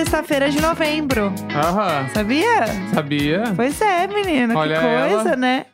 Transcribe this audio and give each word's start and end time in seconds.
sexta-feira 0.00 0.50
de 0.50 0.60
novembro. 0.60 1.32
Aham, 1.54 2.06
Sabia? 2.12 2.66
sabia? 2.92 3.44
Pois 3.56 3.80
é, 3.80 4.06
menina. 4.06 4.54
Olha 4.54 4.74
que 4.76 4.82
coisa, 4.82 5.28
ela. 5.30 5.36
né? 5.36 5.66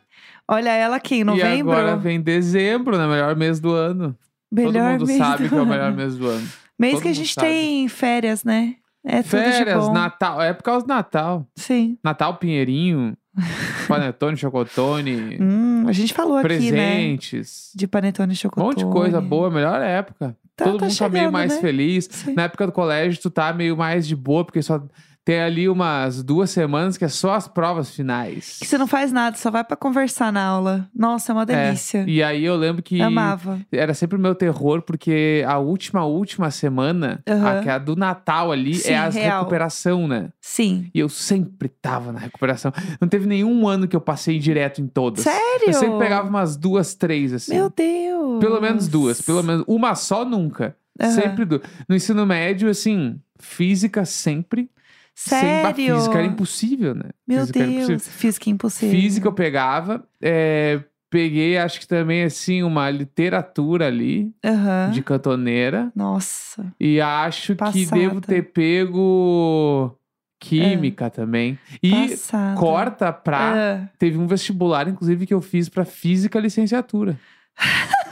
Olha 0.47 0.69
ela 0.69 0.95
aqui 0.95 1.15
em 1.15 1.19
E 1.19 1.23
novembro. 1.25 1.71
agora 1.73 1.97
vem 1.97 2.21
dezembro, 2.21 2.97
né? 2.97 3.05
Melhor 3.05 3.35
mês 3.35 3.59
do 3.59 3.73
ano. 3.73 4.15
melhor 4.49 4.97
Todo 4.97 5.07
mundo 5.09 5.17
sabe 5.17 5.49
que 5.49 5.55
é 5.55 5.61
o 5.61 5.65
melhor 5.65 5.91
mês 5.91 6.15
do 6.15 6.27
ano. 6.29 6.47
Mês 6.79 6.93
todo 6.93 7.01
que 7.03 7.07
a 7.09 7.13
gente 7.13 7.33
sabe. 7.33 7.47
tem 7.47 7.87
férias, 7.89 8.45
né? 8.45 8.75
É 9.05 9.21
Férias. 9.21 9.89
Natal. 9.89 10.41
É 10.41 10.53
por 10.53 10.63
causa 10.63 10.85
do 10.85 10.89
Natal. 10.89 11.45
Sim. 11.57 11.97
Natal, 12.01 12.35
Pinheirinho, 12.37 13.17
Panetone, 13.89 14.37
Chocotone, 14.37 15.37
Hum, 15.41 15.83
a 15.85 15.91
gente 15.91 16.13
falou 16.13 16.37
aqui, 16.37 16.47
né? 16.47 16.57
presentes. 16.59 17.71
De 17.75 17.85
panetone 17.87 18.31
e 18.31 18.35
Um 18.35 18.35
chocotone. 18.37 18.67
monte 18.67 18.77
de 18.85 18.85
coisa 18.89 19.19
boa, 19.19 19.51
melhor 19.51 19.81
época. 19.81 20.33
Tá- 20.55 20.65
Todo 20.65 20.79
tá 20.79 20.85
mundo 20.85 20.97
tá 20.97 21.09
meio 21.09 21.21
chegando, 21.23 21.33
mais 21.33 21.53
né? 21.55 21.61
feliz. 21.61 22.07
Sim. 22.11 22.33
Na 22.33 22.43
época 22.43 22.65
do 22.67 22.71
colégio, 22.71 23.21
tu 23.21 23.29
tá 23.29 23.51
meio 23.53 23.75
mais 23.75 24.07
de 24.07 24.15
boa, 24.15 24.45
porque 24.45 24.61
só 24.61 24.81
tem 25.25 25.39
ali 25.39 25.69
umas 25.69 26.21
duas 26.21 26.49
semanas 26.49 26.97
que 26.97 27.05
é 27.05 27.07
só 27.07 27.33
as 27.33 27.47
provas 27.47 27.95
finais. 27.95 28.57
Que 28.59 28.67
você 28.67 28.77
não 28.77 28.87
faz 28.87 29.11
nada, 29.11 29.37
só 29.37 29.49
vai 29.49 29.63
pra 29.63 29.77
conversar 29.77 30.33
na 30.33 30.43
aula. 30.43 30.89
Nossa, 30.93 31.31
é 31.31 31.33
uma 31.33 31.45
delícia. 31.45 32.03
E 32.07 32.21
aí 32.21 32.43
eu 32.43 32.55
lembro 32.57 32.83
que 32.83 33.01
Amava. 33.01 33.59
era 33.71 33.93
sempre 33.93 34.17
o 34.17 34.19
meu 34.19 34.35
terror, 34.35 34.81
porque 34.81 35.43
a 35.47 35.57
última, 35.59 36.05
última 36.05 36.51
semana, 36.51 37.23
Aham. 37.27 37.59
a, 37.59 37.61
que 37.61 37.69
é 37.69 37.71
a 37.71 37.77
do 37.77 37.95
Natal 37.95 38.51
ali, 38.51 38.75
Sim, 38.75 38.91
é 38.91 38.97
a 38.97 39.09
recuperação, 39.09 40.07
né? 40.07 40.29
Sim. 40.41 40.89
E 40.93 40.99
eu 40.99 41.07
sempre 41.07 41.69
tava 41.69 42.11
na 42.11 42.19
recuperação. 42.19 42.73
Não 42.99 43.07
teve 43.07 43.25
nenhum 43.25 43.65
ano 43.67 43.87
que 43.87 43.95
eu 43.95 44.01
passei 44.01 44.37
direto 44.39 44.81
em 44.81 44.87
todas. 44.87 45.23
Sério? 45.23 45.67
Eu 45.67 45.73
sempre 45.73 45.99
pegava 45.99 46.27
umas 46.27 46.57
duas, 46.57 46.93
três, 46.93 47.31
assim. 47.31 47.55
Meu 47.55 47.69
Deus. 47.69 48.39
Pelo 48.41 48.59
menos 48.59 48.89
duas, 48.89 49.21
pelo 49.21 49.41
menos. 49.41 49.63
Uma 49.67 49.95
só 49.95 50.25
nunca. 50.25 50.75
Aham. 50.99 51.11
Sempre 51.11 51.45
du... 51.45 51.61
No 51.87 51.95
ensino 51.95 52.25
médio, 52.25 52.69
assim, 52.69 53.19
física 53.39 54.03
sempre. 54.05 54.69
Sério? 55.15 55.95
física 55.95 56.17
era 56.17 56.27
impossível, 56.27 56.95
né? 56.95 57.09
Meu 57.27 57.41
física 57.41 57.59
Deus. 57.59 57.71
impossível. 57.89 57.99
Física 57.99 58.49
impossível. 58.49 58.99
Física 58.99 59.27
eu 59.27 59.33
pegava. 59.33 60.07
é, 60.21 60.81
Peguei, 61.09 61.59
acho 61.59 61.79
que 61.79 61.87
também, 61.87 62.23
assim, 62.23 62.63
uma 62.63 62.89
literatura 62.89 63.85
ali, 63.85 64.33
Aham. 64.43 64.89
de 64.91 65.03
cantoneira. 65.03 65.91
Nossa. 65.95 66.73
E 66.79 66.99
acho 66.99 67.53
que 67.53 67.59
Passada. 67.59 67.91
devo 68.01 68.19
ter 68.19 68.51
pego 68.51 69.95
química 70.39 71.11
também. 71.11 71.59
E 71.83 71.91
Passada. 72.09 72.59
corta 72.59 73.13
pra. 73.13 73.53
Ah. 73.83 73.89
Teve 73.99 74.17
um 74.17 74.25
vestibular, 74.25 74.87
inclusive, 74.87 75.27
que 75.27 75.33
eu 75.35 75.41
fiz 75.41 75.69
pra 75.69 75.85
física 75.85 76.39
licenciatura. 76.39 77.15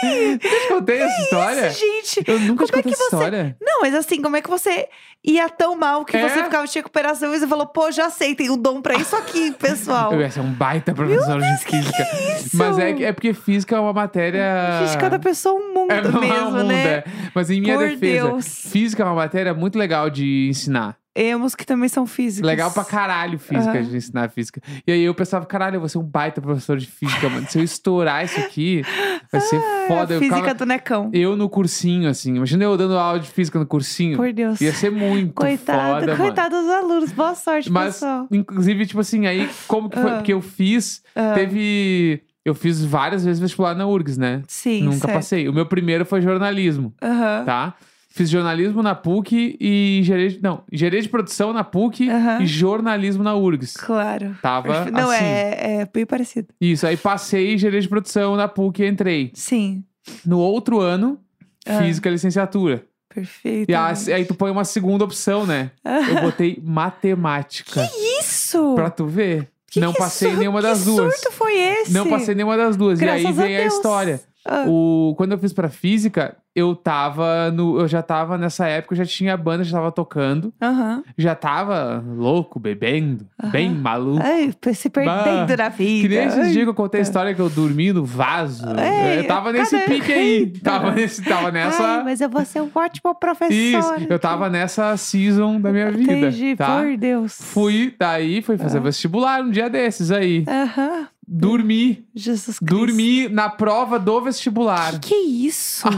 Sim. 0.00 0.32
Eu 0.32 0.38
te 0.38 0.68
contei 0.68 0.98
essa 1.00 1.22
história? 1.22 1.68
Isso, 1.68 1.80
gente. 1.80 2.24
Eu 2.28 2.38
nunca 2.40 2.64
te 2.64 2.70
Como 2.70 2.80
é 2.80 2.82
contei 2.82 2.82
que 2.82 2.88
essa 2.90 3.10
você- 3.10 3.16
história. 3.16 3.56
Não, 3.60 3.80
mas 3.82 3.94
assim, 3.94 4.22
como 4.22 4.36
é 4.36 4.40
que 4.42 4.48
você 4.50 4.88
ia 5.24 5.48
tão 5.48 5.76
mal 5.76 6.04
que 6.04 6.16
É? 6.16 6.28
você 6.28 6.44
ficava 6.44 6.66
de 6.66 6.74
recuperação 6.74 7.34
e 7.34 7.38
você 7.38 7.46
falou, 7.46 7.66
pô, 7.66 7.90
já 7.90 8.08
sei, 8.10 8.34
tem 8.34 8.50
o 8.50 8.56
dom 8.56 8.80
pra 8.80 8.94
isso 8.94 9.16
aqui, 9.16 9.50
pessoal. 9.52 10.12
Eu 10.12 10.20
ia 10.20 10.30
ser 10.30 10.40
um 10.40 10.52
baita 10.52 10.94
professor 10.94 11.40
de 11.40 11.56
física. 11.64 12.06
Isso. 12.36 12.56
Mas 12.56 12.78
é, 12.78 12.92
que- 12.92 13.04
é 13.04 13.12
porque 13.12 13.34
física 13.34 13.76
é 13.76 13.80
uma 13.80 13.92
matéria. 13.92 14.84
Gente, 14.86 14.98
cada 14.98 15.18
pessoa 15.18 15.54
um 15.60 15.74
mundo 15.74 15.90
é 15.92 15.98
é 15.98 16.00
um 16.00 16.20
mesmo, 16.20 16.50
mundo, 16.52 16.64
né? 16.64 16.84
é. 16.84 17.04
Mas 17.34 17.50
em 17.50 17.60
minha 17.60 17.76
Por 17.76 17.88
defesa, 17.88 18.28
Deus. 18.28 18.46
física 18.70 19.02
é 19.02 19.06
uma 19.06 19.14
matéria 19.14 19.52
muito 19.54 19.78
legal 19.78 20.08
de 20.08 20.48
ensinar. 20.48 20.96
Emos 21.20 21.56
que 21.56 21.66
também 21.66 21.88
são 21.88 22.06
físicos. 22.06 22.46
Legal 22.46 22.70
pra 22.70 22.84
caralho 22.84 23.40
física, 23.40 23.72
Aham. 23.72 23.82
de 23.82 23.96
ensinar 23.96 24.30
física. 24.30 24.60
E 24.86 24.92
aí 24.92 25.02
eu 25.02 25.12
pensava, 25.12 25.44
caralho, 25.46 25.74
eu 25.74 25.80
vou 25.80 25.88
ser 25.88 25.98
um 25.98 26.02
baita 26.04 26.40
professor 26.40 26.76
de 26.78 26.86
física, 26.86 27.28
mano. 27.28 27.44
Se 27.50 27.58
eu 27.58 27.64
estourar 27.64 28.24
isso 28.24 28.38
aqui, 28.38 28.82
vai 29.30 29.40
ser 29.40 29.56
Ah, 29.56 29.84
foda. 29.88 30.14
Eu, 30.14 30.18
física 30.20 30.36
ficava- 30.36 30.54
do 30.54 30.66
necão. 30.66 31.10
eu 31.12 31.36
no 31.36 31.48
cursinho, 31.48 32.08
assim. 32.08 32.36
Imagina 32.36 32.64
eu 32.64 32.76
dando 32.76 32.96
aula 32.98 33.18
de 33.20 33.28
física 33.28 33.58
no 33.58 33.66
cursinho. 33.66 34.16
Por 34.16 34.32
Deus. 34.32 34.60
Ia 34.60 34.72
ser 34.72 34.90
muito 34.90 35.34
Coitado, 35.34 36.00
foda, 36.00 36.06
mano. 36.12 36.18
coitado 36.18 36.56
dos 36.60 36.70
alunos. 36.70 37.12
Boa 37.12 37.34
sorte, 37.34 37.70
Mas, 37.70 37.94
pessoal. 37.94 38.26
inclusive, 38.30 38.86
tipo 38.86 39.00
assim, 39.00 39.26
aí, 39.26 39.48
como 39.66 39.88
que 39.90 39.98
foi? 40.00 40.10
Ah. 40.10 40.14
Porque 40.16 40.32
eu 40.32 40.40
fiz, 40.40 41.02
Ah. 41.14 41.32
teve. 41.34 42.22
Eu 42.44 42.54
fiz 42.54 42.82
várias 42.82 43.24
vezes 43.24 43.38
vestibular 43.40 43.74
na 43.74 43.86
URGS, 43.86 44.16
né? 44.18 44.42
Sim, 44.48 44.84
Nunca 44.84 44.98
certo. 44.98 45.12
passei. 45.14 45.48
O 45.48 45.52
meu 45.52 45.66
primeiro 45.66 46.06
foi 46.06 46.22
jornalismo, 46.22 46.94
Aham. 47.02 47.42
tá? 47.44 47.74
Fiz 48.18 48.28
jornalismo 48.28 48.82
na 48.82 48.96
PUC 48.96 49.56
e 49.60 50.00
engenharia 50.00 50.30
de, 50.30 50.42
não, 50.42 50.62
engenharia 50.72 51.00
de 51.00 51.08
produção 51.08 51.52
na 51.52 51.62
PUC 51.62 52.10
Aham. 52.10 52.42
e 52.42 52.46
jornalismo 52.46 53.22
na 53.22 53.32
URGS. 53.36 53.74
Claro. 53.74 54.36
Tava 54.42 54.90
Não, 54.90 55.08
assim. 55.08 55.24
é, 55.24 55.76
é 55.82 55.88
bem 55.92 56.04
parecido. 56.04 56.48
Isso, 56.60 56.84
aí 56.84 56.96
passei 56.96 57.54
engenharia 57.54 57.80
de 57.80 57.88
produção 57.88 58.34
na 58.34 58.48
PUC 58.48 58.82
e 58.82 58.88
entrei. 58.88 59.30
Sim, 59.34 59.84
No 60.26 60.40
outro 60.40 60.80
ano, 60.80 61.18
Ah. 61.64 61.78
física 61.82 62.10
licenciatura. 62.10 62.84
perfeito. 63.14 63.70
E 63.70 63.74
a- 63.74 63.92
aí 64.14 64.24
tu 64.24 64.34
põe 64.34 64.50
uma 64.50 64.64
segunda 64.64 65.04
opção, 65.04 65.46
né? 65.46 65.70
Eu 65.84 66.20
botei 66.22 66.58
matemática. 66.62 67.88
Isso! 68.20 68.74
Pra 68.74 68.90
tu 68.90 69.06
ver. 69.06 69.48
Que 69.70 69.80
não 69.80 69.92
que 69.92 69.98
passei 69.98 70.30
sur- 70.30 70.38
nenhuma 70.38 70.62
das 70.62 70.78
que 70.80 70.84
duas. 70.86 71.14
surto 71.20 71.32
foi 71.36 71.54
esse? 71.58 71.92
Não 71.92 72.08
passei 72.08 72.34
nenhuma 72.34 72.56
das 72.56 72.74
duas. 72.76 72.98
Graças 72.98 73.22
e 73.22 73.26
aí 73.26 73.32
a 73.32 73.32
vem 73.32 73.56
a, 73.56 73.60
Deus. 73.60 73.74
história. 73.74 74.20
Ah. 74.48 74.64
O, 74.66 75.14
quando 75.16 75.32
eu 75.32 75.38
fiz 75.38 75.52
pra 75.52 75.68
física, 75.68 76.36
eu 76.56 76.74
tava 76.74 77.50
no. 77.50 77.78
Eu 77.78 77.86
já 77.86 78.02
tava 78.02 78.38
nessa 78.38 78.66
época, 78.66 78.94
eu 78.94 78.98
já 78.98 79.04
tinha 79.04 79.36
banda, 79.36 79.62
já 79.62 79.76
tava 79.76 79.92
tocando, 79.92 80.52
Aham. 80.60 81.04
já 81.16 81.34
tava 81.34 82.02
louco, 82.16 82.58
bebendo, 82.58 83.26
bem 83.52 83.70
maluco. 83.70 84.22
Ai, 84.24 84.52
se 84.74 84.88
perdendo 84.88 85.56
na 85.56 85.68
vida. 85.68 86.02
Que 86.02 86.08
nem 86.08 86.24
esses 86.24 86.38
Ai. 86.38 86.50
dias 86.52 86.64
que 86.64 86.70
eu 86.70 86.74
contei 86.74 87.00
a 87.00 87.02
história 87.02 87.34
que 87.34 87.40
eu 87.40 87.50
dormi 87.50 87.92
no 87.92 88.04
vaso. 88.04 88.64
Ei, 88.76 89.20
eu 89.20 89.26
tava 89.26 89.52
nesse 89.52 89.78
cadê? 89.78 89.94
pique 89.94 90.12
aí. 90.12 90.46
Tava, 90.60 90.92
nesse, 90.92 91.22
tava 91.22 91.52
nessa. 91.52 91.82
Ai, 91.82 92.04
mas 92.04 92.20
eu 92.20 92.28
vou 92.28 92.44
ser 92.44 92.62
um 92.62 92.70
ótimo 92.74 93.14
professor. 93.14 93.52
Isso, 93.52 93.94
eu 94.08 94.18
tava 94.18 94.48
nessa 94.48 94.96
season 94.96 95.60
da 95.60 95.70
minha 95.70 95.90
vida. 95.90 96.12
Entendi, 96.12 96.56
tá? 96.56 96.80
por 96.80 96.96
Deus. 96.96 97.38
Fui, 97.40 97.94
daí, 97.98 98.42
fui 98.42 98.56
fazer 98.56 98.80
vestibular 98.80 99.42
um 99.42 99.50
dia 99.50 99.68
desses 99.68 100.10
aí. 100.10 100.44
Aham. 100.48 101.08
Dormi. 101.30 102.04
Jesus 102.14 102.58
Cristo. 102.58 102.64
Dormi 102.76 103.28
na 103.28 103.48
prova 103.50 103.98
do 103.98 104.20
vestibular. 104.22 104.98
Que 104.98 105.14
isso? 105.14 105.86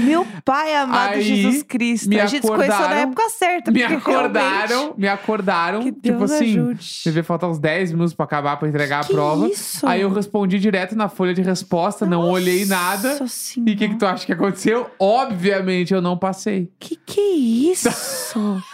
Meu 0.00 0.26
pai 0.46 0.74
amado 0.74 1.12
Aí, 1.16 1.20
Jesus 1.22 1.62
Cristo. 1.62 2.08
me 2.08 2.18
a 2.18 2.24
gente 2.24 2.40
se 2.40 2.48
conheceu 2.48 2.68
na 2.70 2.74
acordaram- 2.76 3.02
época 3.02 3.28
certa. 3.28 3.70
Me 3.70 3.82
acordaram, 3.82 4.66
realmente- 4.68 4.98
me 5.00 5.08
acordaram, 5.08 5.78
Que 5.82 5.92
tipo 5.92 6.00
Deus 6.20 6.30
assim, 6.30 6.58
ajude. 6.58 7.00
devia 7.04 7.22
faltar 7.22 7.50
uns 7.50 7.58
10 7.58 7.92
minutos 7.92 8.14
pra 8.14 8.24
acabar 8.24 8.56
pra 8.56 8.66
entregar 8.66 9.04
Que 9.04 9.12
a 9.12 9.14
prova. 9.14 9.46
isso? 9.46 9.86
Aí 9.86 10.00
eu 10.00 10.10
respondi 10.10 10.58
direto 10.58 10.96
na 10.96 11.10
folha 11.10 11.34
de 11.34 11.42
resposta, 11.42 12.06
não 12.06 12.22
olhei 12.30 12.64
nada. 12.64 13.10
Nossa 13.10 13.24
E 13.24 13.26
o 13.26 13.28
Senhora. 13.28 13.74
que, 13.76 13.88
que 13.90 13.96
tu 13.96 14.06
acha 14.06 14.24
que 14.24 14.32
aconteceu? 14.32 14.86
Obviamente 14.98 15.92
eu 15.92 16.00
não 16.00 16.16
passei. 16.16 16.72
Que 16.80 16.96
que 16.96 17.20
é 17.20 17.34
isso? 17.72 17.90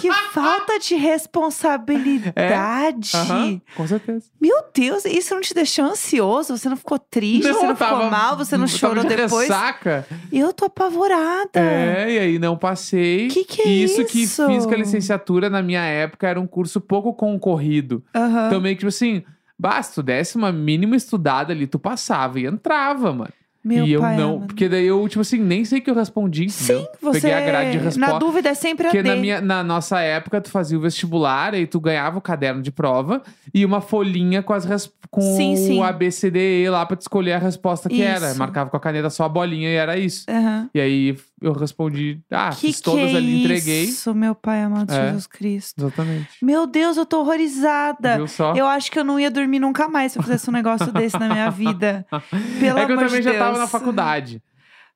que 0.00 0.12
falta 0.32 0.78
de 0.78 0.94
responsabilidade. 0.94 3.10
Aham, 3.14 3.60
com 3.74 3.86
certeza. 3.86 4.26
Meu 4.40 4.56
Deus, 4.74 5.04
isso 5.04 5.34
não 5.34 5.40
te 5.40 5.54
deixou 5.54 5.84
ansioso? 5.84 6.56
Você 6.56 6.68
não 6.68 6.76
ficou 6.76 6.98
triste? 6.98 7.42
você 7.42 7.52
não 7.62 7.70
eu 7.70 7.76
ficou 7.76 7.88
tava- 7.98 8.10
mal? 8.10 8.36
Você 8.36 8.56
não 8.56 8.66
tava 8.66 8.78
chorou 8.78 9.04
de 9.04 9.16
depois? 9.16 9.48
Ressaca. 9.48 10.06
Eu 10.32 10.52
tô 10.52 10.66
apavorada. 10.66 11.50
É, 11.60 12.12
e 12.12 12.18
aí 12.18 12.38
não 12.38 12.56
passei. 12.56 13.28
Que 13.28 13.44
que 13.44 13.62
é 13.62 13.68
isso? 13.68 14.04
que 14.04 14.22
isso? 14.22 14.46
física 14.46 14.76
licenciatura 14.76 15.50
na 15.50 15.62
minha 15.62 15.82
época 15.82 16.28
era 16.28 16.40
um 16.40 16.46
curso 16.46 16.80
pouco 16.80 17.12
concorrido. 17.14 18.02
Aham. 18.14 18.46
Então 18.46 18.60
meio 18.60 18.74
que 18.76 18.80
tipo 18.80 18.88
assim, 18.88 19.22
basta, 19.58 19.96
tu 19.96 20.02
desse 20.02 20.36
uma 20.36 20.52
mínima 20.52 20.96
estudada 20.96 21.52
ali, 21.52 21.66
tu 21.66 21.78
passava 21.78 22.38
e 22.40 22.46
entrava, 22.46 23.12
mano. 23.12 23.32
Meu 23.68 23.86
e 23.86 23.92
eu 23.92 24.00
pai 24.00 24.16
não, 24.16 24.36
amado. 24.36 24.46
porque 24.46 24.68
daí 24.68 24.86
eu, 24.86 25.06
tipo 25.08 25.20
assim, 25.20 25.38
nem 25.38 25.64
sei 25.64 25.80
que 25.80 25.90
eu 25.90 25.94
respondi, 25.94 26.46
entendeu? 26.46 26.80
Sim, 26.80 26.86
você. 27.02 27.20
Peguei 27.20 27.36
a 27.36 27.40
grade 27.46 27.70
de 27.72 27.78
resposta. 27.78 28.12
Na 28.14 28.18
dúvida 28.18 28.48
é 28.48 28.54
sempre 28.54 28.86
a 28.86 28.90
Porque 28.90 29.02
D. 29.02 29.08
na, 29.10 29.16
minha, 29.16 29.40
na 29.40 29.62
nossa 29.62 30.00
época, 30.00 30.40
tu 30.40 30.50
fazia 30.50 30.78
o 30.78 30.80
vestibular, 30.80 31.54
aí 31.54 31.66
tu 31.66 31.78
ganhava 31.78 32.16
o 32.18 32.20
caderno 32.20 32.62
de 32.62 32.70
prova 32.72 33.22
e 33.52 33.64
uma 33.64 33.80
folhinha 33.80 34.42
com, 34.42 34.52
as 34.52 34.64
res- 34.64 34.90
com 35.10 35.20
Sim, 35.20 35.54
sim. 35.56 35.78
o 35.78 35.82
ABCDE 35.82 36.68
lá 36.70 36.84
pra 36.86 36.96
tu 36.96 37.02
escolher 37.02 37.32
a 37.34 37.38
resposta 37.38 37.88
que 37.88 38.02
era. 38.02 38.30
Isso. 38.30 38.38
Marcava 38.38 38.70
com 38.70 38.76
a 38.76 38.80
caneta 38.80 39.10
só 39.10 39.24
a 39.24 39.28
bolinha 39.28 39.68
e 39.68 39.74
era 39.74 39.96
isso. 39.98 40.24
Aham. 40.28 40.68
E 40.74 40.80
aí 40.80 41.16
eu 41.40 41.52
respondi, 41.52 42.20
ah, 42.30 42.50
Que 42.50 42.56
fiz 42.68 42.76
que 42.76 42.82
todas 42.82 43.12
é 43.12 43.16
ali, 43.16 43.44
entreguei. 43.44 43.84
Isso, 43.84 44.14
meu 44.14 44.34
pai 44.34 44.62
amado 44.62 44.92
É. 44.92 45.06
Jesus 45.06 45.26
Cristo. 45.26 45.80
Exatamente. 45.86 46.28
Meu 46.42 46.66
Deus, 46.66 46.96
eu 46.96 47.06
tô 47.06 47.20
horrorizada. 47.20 48.16
Viu 48.16 48.26
só? 48.28 48.54
Eu 48.54 48.66
acho 48.66 48.90
que 48.90 48.98
eu 48.98 49.04
não 49.04 49.18
ia 49.20 49.30
dormir 49.30 49.58
nunca 49.58 49.88
mais 49.88 50.12
se 50.12 50.18
eu 50.18 50.22
fizesse 50.22 50.48
um 50.48 50.52
negócio 50.52 50.92
desse 50.92 51.18
na 51.18 51.28
minha 51.28 51.50
vida. 51.50 52.06
Pelo 52.60 52.78
é 52.78 52.86
que 52.86 52.92
eu 52.92 52.96
também 52.98 53.20
de 53.20 53.22
já 53.22 53.38
tava 53.38 53.58
na 53.58 53.66
faculdade. 53.66 54.42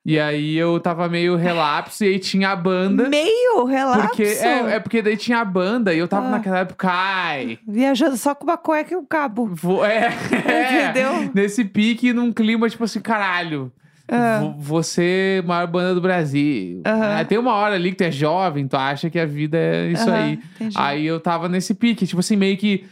E 0.04 0.18
aí 0.18 0.56
eu 0.56 0.80
tava 0.80 1.08
meio 1.08 1.36
relapso 1.36 2.02
e 2.04 2.08
aí 2.08 2.18
tinha 2.18 2.48
a 2.50 2.56
banda. 2.56 3.08
Meio 3.08 3.64
relapso. 3.64 4.08
Porque, 4.08 4.24
é, 4.24 4.72
é 4.72 4.80
porque 4.80 5.00
daí 5.00 5.16
tinha 5.16 5.38
a 5.38 5.44
banda 5.44 5.94
e 5.94 5.98
eu 5.98 6.08
tava 6.08 6.26
Ah. 6.26 6.30
naquela 6.32 6.58
época, 6.58 6.88
ai, 6.90 7.60
Viajando 7.68 8.16
só 8.16 8.34
com 8.34 8.42
uma 8.42 8.56
cueca 8.56 8.92
e 8.92 8.96
um 8.96 9.06
cabo. 9.06 9.46
vou, 9.54 9.84
é, 9.84 10.08
é, 10.44 10.90
Entendeu? 10.90 11.30
nesse 11.32 11.64
pique, 11.64 12.12
num 12.12 12.32
clima 12.32 12.68
tipo 12.68 12.82
assim, 12.82 13.00
caralho. 13.00 13.72
Ah. 14.08 14.40
vo- 14.40 14.54
Você, 14.58 15.42
maior 15.46 15.66
banda 15.66 15.94
do 15.94 16.00
Brasil. 16.00 16.82
Aí 16.84 17.24
tem 17.24 17.38
uma 17.38 17.54
hora 17.54 17.74
ali 17.74 17.90
que 17.90 17.96
tu 17.96 18.02
é 18.04 18.10
jovem, 18.10 18.66
tu 18.68 18.76
acha 18.76 19.08
que 19.10 19.18
a 19.18 19.26
vida 19.26 19.56
é 19.58 19.88
isso 19.92 20.08
Aham, 20.08 20.14
aí. 20.24 20.32
entendi. 20.54 20.74
Aí 20.78 21.06
eu 21.06 21.18
tava 21.20 21.48
nesse 21.48 21.74
pique, 21.74 22.06
tipo 22.06 22.20
assim, 22.20 22.36
meio 22.36 22.56
que 22.56 22.84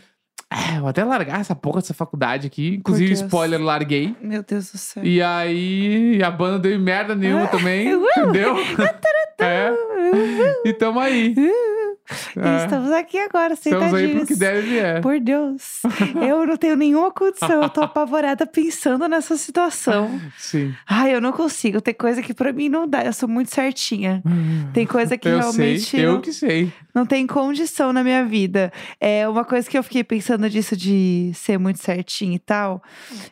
É, 0.53 0.81
vou 0.81 0.89
até 0.89 1.05
largar 1.05 1.39
essa 1.41 1.55
porra 1.55 1.81
dessa 1.81 1.95
faculdade 1.95 2.47
aqui. 2.47 2.75
Inclusive, 2.77 3.13
spoiler, 3.13 3.61
larguei. 3.61 4.17
Meu 4.21 4.43
Deus 4.43 4.73
do 4.73 4.79
céu. 4.79 5.05
E 5.05 5.23
aí, 5.23 6.21
a 6.25 6.31
banda 6.31 6.59
deu 6.59 6.77
merda 6.81 7.15
nenhuma 7.15 7.47
também, 7.47 7.95
Uh! 7.95 8.05
entendeu? 8.19 8.57
é. 9.39 9.71
E 10.65 10.73
tamo 10.73 10.99
aí. 10.99 11.35
É. 12.41 12.65
Estamos 12.65 12.93
aqui 12.93 13.19
agora, 13.19 13.55
Estamos 13.55 13.83
aí 13.83 13.91
pro 13.91 13.99
sentadinhos. 13.99 14.29
que 14.29 14.37
deve 14.37 14.61
vier. 14.63 15.01
Por 15.01 15.21
Deus, 15.21 15.81
eu 16.27 16.47
não 16.47 16.57
tenho 16.57 16.77
nenhuma 16.77 17.11
condição. 17.11 17.63
Eu 17.63 17.69
tô 17.69 17.83
apavorada 17.83 18.47
pensando 18.47 19.07
nessa 19.09 19.37
situação. 19.37 20.21
Sim. 20.39 20.75
Ai, 20.87 21.15
eu 21.15 21.21
não 21.21 21.33
consigo. 21.33 21.81
Tem 21.81 21.95
coisa 21.95 22.23
que 22.23 22.33
pra 22.33 22.53
mim 22.53 22.69
não 22.69 22.87
dá. 22.89 23.05
Eu 23.05 23.13
sou 23.13 23.29
muito 23.29 23.53
certinha. 23.55 24.23
Tem 24.73 24.87
coisa 24.87 25.17
que 25.19 25.29
eu 25.29 25.39
realmente 25.39 25.81
sei, 25.81 26.05
eu 26.05 26.13
não, 26.15 26.21
que 26.21 26.33
sei. 26.33 26.73
não 26.95 27.05
tem 27.07 27.27
condição 27.27 27.93
na 27.93 28.03
minha 28.03 28.25
vida. 28.25 28.73
É 29.01 29.29
uma 29.29 29.45
coisa 29.45 29.69
que 29.69 29.77
eu 29.77 29.83
fiquei 29.83 30.05
pensando 30.05 30.49
disso 30.49 30.77
de 30.77 31.33
ser 31.35 31.59
muito 31.59 31.81
certinha 31.81 32.37
e 32.37 32.39
tal. 32.39 32.83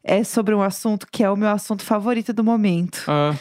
É 0.02 0.22
sobre 0.24 0.54
um 0.54 0.62
assunto 0.62 1.06
que 1.10 1.22
é 1.22 1.30
o 1.30 1.36
meu 1.36 1.48
assunto 1.48 1.82
favorito 1.84 2.32
do 2.32 2.42
momento. 2.44 3.04
Ah, 3.06 3.34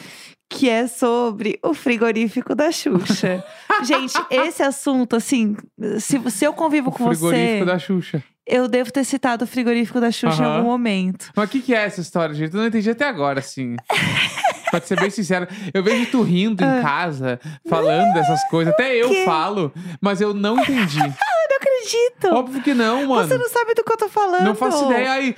que 0.50 0.68
é 0.68 0.86
sobre 0.86 1.58
o 1.62 1.74
frigorífico 1.74 2.54
da 2.54 2.70
Xuxa. 2.72 3.44
Gente, 3.84 4.14
esse 4.30 4.62
assunto, 4.62 5.14
assim, 5.16 5.56
se, 6.00 6.18
se 6.30 6.44
eu 6.44 6.52
convivo 6.52 6.88
o 6.90 6.92
com 6.92 7.04
você, 7.04 7.18
frigorífico 7.28 7.64
da 7.66 7.78
Xuxa. 7.78 8.22
eu 8.46 8.66
devo 8.66 8.90
ter 8.90 9.04
citado 9.04 9.44
o 9.44 9.46
frigorífico 9.48 10.00
da 10.00 10.10
Xuxa 10.10 10.42
em 10.42 10.46
Aham. 10.46 10.56
algum 10.56 10.68
momento. 10.68 11.30
Mas 11.36 11.48
o 11.48 11.52
que, 11.52 11.60
que 11.60 11.74
é 11.74 11.84
essa 11.84 12.00
história, 12.00 12.34
gente? 12.34 12.54
Eu 12.54 12.60
não 12.60 12.66
entendi 12.66 12.90
até 12.90 13.06
agora, 13.06 13.40
assim. 13.40 13.76
Pra 14.70 14.80
ser 14.82 15.00
bem 15.00 15.08
sincero, 15.08 15.46
eu 15.72 15.82
vejo 15.82 16.10
tu 16.10 16.20
rindo 16.20 16.62
em 16.62 16.82
casa, 16.82 17.40
falando 17.66 18.12
dessas 18.12 18.42
coisas. 18.50 18.74
Até 18.74 18.94
eu 18.96 19.10
Ah. 19.10 19.24
falo, 19.24 19.72
mas 20.00 20.20
eu 20.20 20.34
não 20.34 20.58
entendi. 20.60 20.98
Eu 21.50 21.50
não 21.50 21.56
acredito! 21.56 22.28
Óbvio 22.34 22.62
que 22.62 22.74
não, 22.74 23.06
mano. 23.06 23.26
Você 23.26 23.38
não 23.38 23.48
sabe 23.48 23.72
do 23.74 23.82
que 23.82 23.90
eu 23.92 23.96
tô 23.96 24.08
falando. 24.08 24.44
Não 24.44 24.54
faço 24.54 24.84
ideia. 24.84 25.10
Aí, 25.12 25.34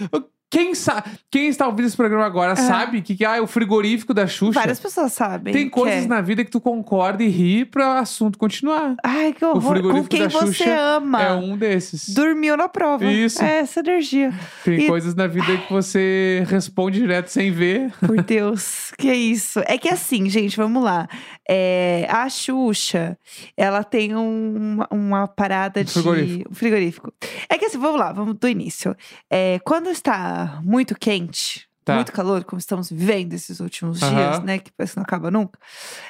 quem, 0.51 0.75
sa 0.75 1.05
quem 1.31 1.47
está 1.47 1.67
ouvindo 1.69 1.87
esse 1.87 1.97
programa 1.97 2.27
agora 2.27 2.57
sabe 2.57 3.01
que, 3.03 3.15
que 3.15 3.25
ah, 3.25 3.37
é 3.37 3.41
o 3.41 3.47
frigorífico 3.47 4.13
da 4.13 4.27
Xuxa. 4.27 4.59
Várias 4.59 4.81
pessoas 4.81 5.13
sabem. 5.13 5.53
Tem 5.55 5.67
que 5.67 5.71
coisas 5.71 6.07
é. 6.07 6.09
na 6.09 6.21
vida 6.21 6.45
que 6.45 6.51
tu 6.51 6.61
concorda 6.61 7.23
e 7.23 7.29
ri 7.29 7.65
pra 7.65 8.01
assunto 8.01 8.37
continuar. 8.37 8.97
Ai, 9.05 9.33
que 9.33 9.45
horror. 9.45 9.63
Com 9.63 9.71
frigorífico 9.71 10.09
quem 10.09 10.23
da 10.23 10.29
você 10.29 10.47
Xuxa 10.47 10.81
ama. 10.97 11.23
É 11.23 11.33
um 11.35 11.57
desses. 11.57 12.13
Dormiu 12.13 12.57
na 12.57 12.69
prova. 12.69 13.05
Isso. 13.05 13.41
É 13.43 13.59
essa 13.59 13.79
energia. 13.79 14.35
Tem 14.65 14.81
E- 14.81 14.87
coisas 14.89 15.15
na 15.15 15.29
vida 15.29 15.57
que 15.57 15.73
você 15.73 16.45
responde 16.49 16.99
direto 16.99 17.29
sem 17.29 17.53
ver. 17.53 17.93
Por 18.05 18.21
Deus, 18.23 18.93
que 18.99 19.13
isso. 19.13 19.61
É 19.67 19.79
que 19.79 19.89
assim, 19.89 20.29
gente, 20.29 20.57
vamos 20.57 20.83
lá. 20.83 21.09
É, 21.53 22.07
a 22.09 22.29
Xuxa, 22.29 23.19
ela 23.57 23.83
tem 23.83 24.15
um- 24.15 24.79
uma, 24.89 25.27
parada 25.27 25.83
de. 25.83 25.91
frigorífico. 25.93 26.51
um 26.51 26.55
frigorífico. 26.55 27.13
É 27.49 27.59
que 27.59 27.65
assim, 27.65 27.79
vamos 27.79 27.99
lá, 27.99 28.13
vamos 28.13 28.35
do 28.37 28.49
início. 28.49 28.95
É, 29.29 29.59
quando 29.65 29.89
está 29.91 30.61
muito 30.63 30.97
quente, 30.97 31.69
Tá. 31.85 31.95
muito 31.97 32.13
calor, 32.13 32.45
como 32.45 32.61
estamos 32.61 32.89
vivendo 32.91 33.33
esses 33.35 33.59
últimos 33.59 33.99
dias, 33.99 34.41
né? 34.45 34.59
Que 34.61 34.71
parece 34.71 34.93
que 34.93 34.99
não 34.99 35.03
acaba 35.05 35.29
nunca. 35.31 35.59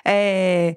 é, 0.04 0.76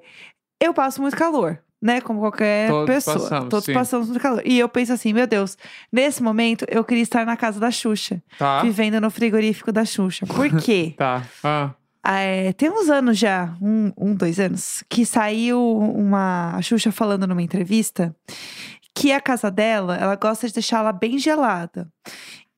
eu 0.60 0.72
passo 0.72 1.02
muito 1.02 1.16
calor. 1.16 1.58
Né, 1.82 2.00
como 2.00 2.20
qualquer 2.20 2.70
Todos 2.70 2.86
pessoa. 2.94 3.18
passamos, 3.20 3.48
Todos 3.50 3.64
sim. 3.66 3.74
passamos 3.74 4.08
muito 4.08 4.22
calor. 4.22 4.40
E 4.46 4.58
eu 4.58 4.66
penso 4.70 4.90
assim, 4.94 5.12
meu 5.12 5.26
Deus, 5.26 5.58
nesse 5.92 6.22
momento 6.22 6.64
eu 6.66 6.82
queria 6.82 7.02
estar 7.02 7.26
na 7.26 7.36
casa 7.36 7.60
da 7.60 7.70
Xuxa, 7.70 8.22
Tá? 8.38 8.62
vivendo 8.62 8.98
no 9.02 9.10
frigorífico 9.10 9.70
da 9.70 9.84
Xuxa. 9.84 10.24
Por 10.24 10.48
quê? 10.64 10.94
Tá. 10.96 11.22
Ah. 11.42 11.74
Ah, 12.06 12.20
é, 12.20 12.52
tem 12.52 12.68
uns 12.68 12.90
anos 12.90 13.18
já, 13.18 13.56
um, 13.62 13.90
um, 13.96 14.14
dois 14.14 14.38
anos, 14.38 14.84
que 14.90 15.06
saiu 15.06 15.58
uma 15.78 16.54
a 16.54 16.60
Xuxa 16.60 16.92
falando 16.92 17.26
numa 17.26 17.42
entrevista 17.42 18.14
que 18.94 19.10
a 19.10 19.20
casa 19.20 19.50
dela, 19.50 19.96
ela 19.96 20.14
gosta 20.14 20.46
de 20.46 20.52
deixar 20.52 20.80
ela 20.80 20.92
bem 20.92 21.18
gelada. 21.18 21.88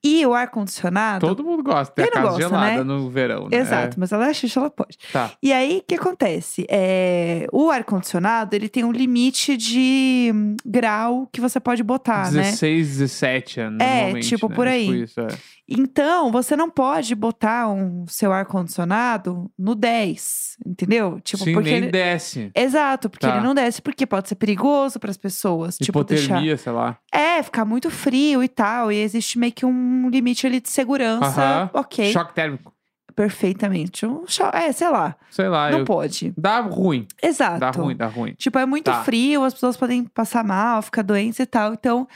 E 0.05 0.25
o 0.27 0.35
ar-condicionado. 0.35 1.27
Todo 1.27 1.43
mundo 1.43 1.63
gosta 1.63 1.93
de 1.93 1.95
ter 1.95 2.11
a 2.11 2.23
casa 2.23 2.27
gosta, 2.29 2.43
gelada 2.43 2.77
né? 2.77 2.85
no 2.85 3.11
verão, 3.11 3.49
né? 3.49 3.57
Exato, 3.57 3.99
mas 3.99 4.13
ela 4.13 4.27
é 4.27 4.31
a 4.31 4.35
Xuxa, 4.35 4.61
ela 4.61 4.71
pode. 4.71 4.99
É. 5.09 5.13
Tá. 5.13 5.33
E 5.43 5.53
aí, 5.53 5.79
o 5.79 5.83
que 5.87 5.95
acontece? 5.95 6.67
É, 6.69 7.47
o 7.53 7.71
ar-condicionado, 7.71 8.55
ele 8.55 8.69
tem 8.69 8.85
um 8.85 8.93
limite 8.93 9.57
de 9.57 10.33
grau 10.65 11.29
que 11.33 11.41
você 11.41 11.59
pode 11.59 11.83
botar, 11.83 12.31
né? 12.31 12.43
16, 12.43 12.99
17 12.99 13.61
anos. 13.61 13.81
É, 13.81 14.21
tipo, 14.21 14.49
né? 14.49 14.55
por 14.55 14.69
aí. 14.69 14.87
Tipo 14.87 14.95
isso, 14.95 15.21
é. 15.21 15.29
Então, 15.69 16.31
você 16.31 16.55
não 16.55 16.71
pode 16.71 17.13
botar 17.15 17.69
um 17.69 18.07
seu 18.07 18.33
ar-condicionado 18.33 19.51
no 19.59 19.75
10, 19.75 20.57
entendeu? 20.65 21.21
Tipo, 21.21 21.43
Sim, 21.45 21.53
porque 21.55 21.71
nem 21.71 21.79
ele- 21.79 21.91
desce. 21.91 22.51
Exato, 22.55 23.11
porque 23.11 23.27
Tá. 23.27 23.37
ele 23.37 23.45
não 23.45 23.53
desce, 23.55 23.83
porque 23.83 24.07
pode 24.07 24.29
ser 24.29 24.37
perigoso 24.37 25.01
para 25.01 25.11
as 25.11 25.17
pessoas. 25.17 25.77
Tipo, 25.77 26.05
deixar. 26.05 26.25
Hipotermia, 26.27 26.57
sei 26.57 26.73
lá. 26.73 26.99
É, 27.13 27.43
ficar 27.43 27.65
muito 27.65 27.91
frio 27.91 28.45
e 28.45 28.49
tal. 28.49 28.93
E 28.93 28.97
existe 28.97 29.39
meio 29.39 29.53
que 29.53 29.67
um 29.67 30.09
limite 30.09 30.47
ali 30.47 30.61
de 30.61 30.69
segurança. 30.71 31.43
Aham. 31.43 31.71
Ok. 31.75 32.13
Choque 32.13 32.33
térmico. 32.35 32.73
Perfeitamente. 33.17 34.07
Um 34.07 34.25
cho- 34.29 34.51
É, 34.53 34.71
sei 34.73 34.89
lá. 34.91 35.17
Sei 35.31 35.49
lá. 35.49 35.71
não 35.71 35.81
eu- 35.81 35.85
pode. 35.85 36.33
Dá 36.37 36.61
ruim. 36.61 37.09
Exato. 37.23 37.59
Dá 37.59 37.71
ruim, 37.71 37.97
dá 37.97 38.07
ruim. 38.07 38.35
Tipo, 38.35 38.59
é 38.59 38.67
muito 38.67 38.85
Tá. 38.85 39.03
frio, 39.03 39.43
as 39.43 39.55
pessoas 39.55 39.77
podem 39.77 40.05
passar 40.05 40.45
mal, 40.45 40.81
ficar 40.83 41.03
doentes 41.03 41.41
e 41.41 41.47
tal. 41.47 41.73
Então, 41.73 42.07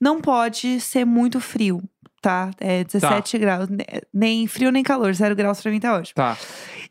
não 0.00 0.20
pode 0.20 0.80
ser 0.80 1.04
muito 1.04 1.40
frio, 1.40 1.82
tá? 2.26 2.50
É 2.58 2.82
17 2.82 3.38
graus. 3.38 3.68
ne- 3.68 3.84
Nem 4.12 4.46
frio 4.48 4.72
nem 4.72 4.82
calor. 4.82 5.14
Zero 5.14 5.36
graus 5.36 5.60
pra 5.62 5.70
mim 5.70 5.78
tá 5.78 5.94
ótimo. 5.94 6.14
Tá. 6.16 6.36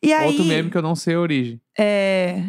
E 0.01 0.13
aí. 0.13 0.27
Outro 0.27 0.45
meme 0.45 0.69
que 0.69 0.77
eu 0.77 0.81
não 0.81 0.95
sei 0.95 1.15
a 1.15 1.19
origem. 1.19 1.59
É. 1.77 2.41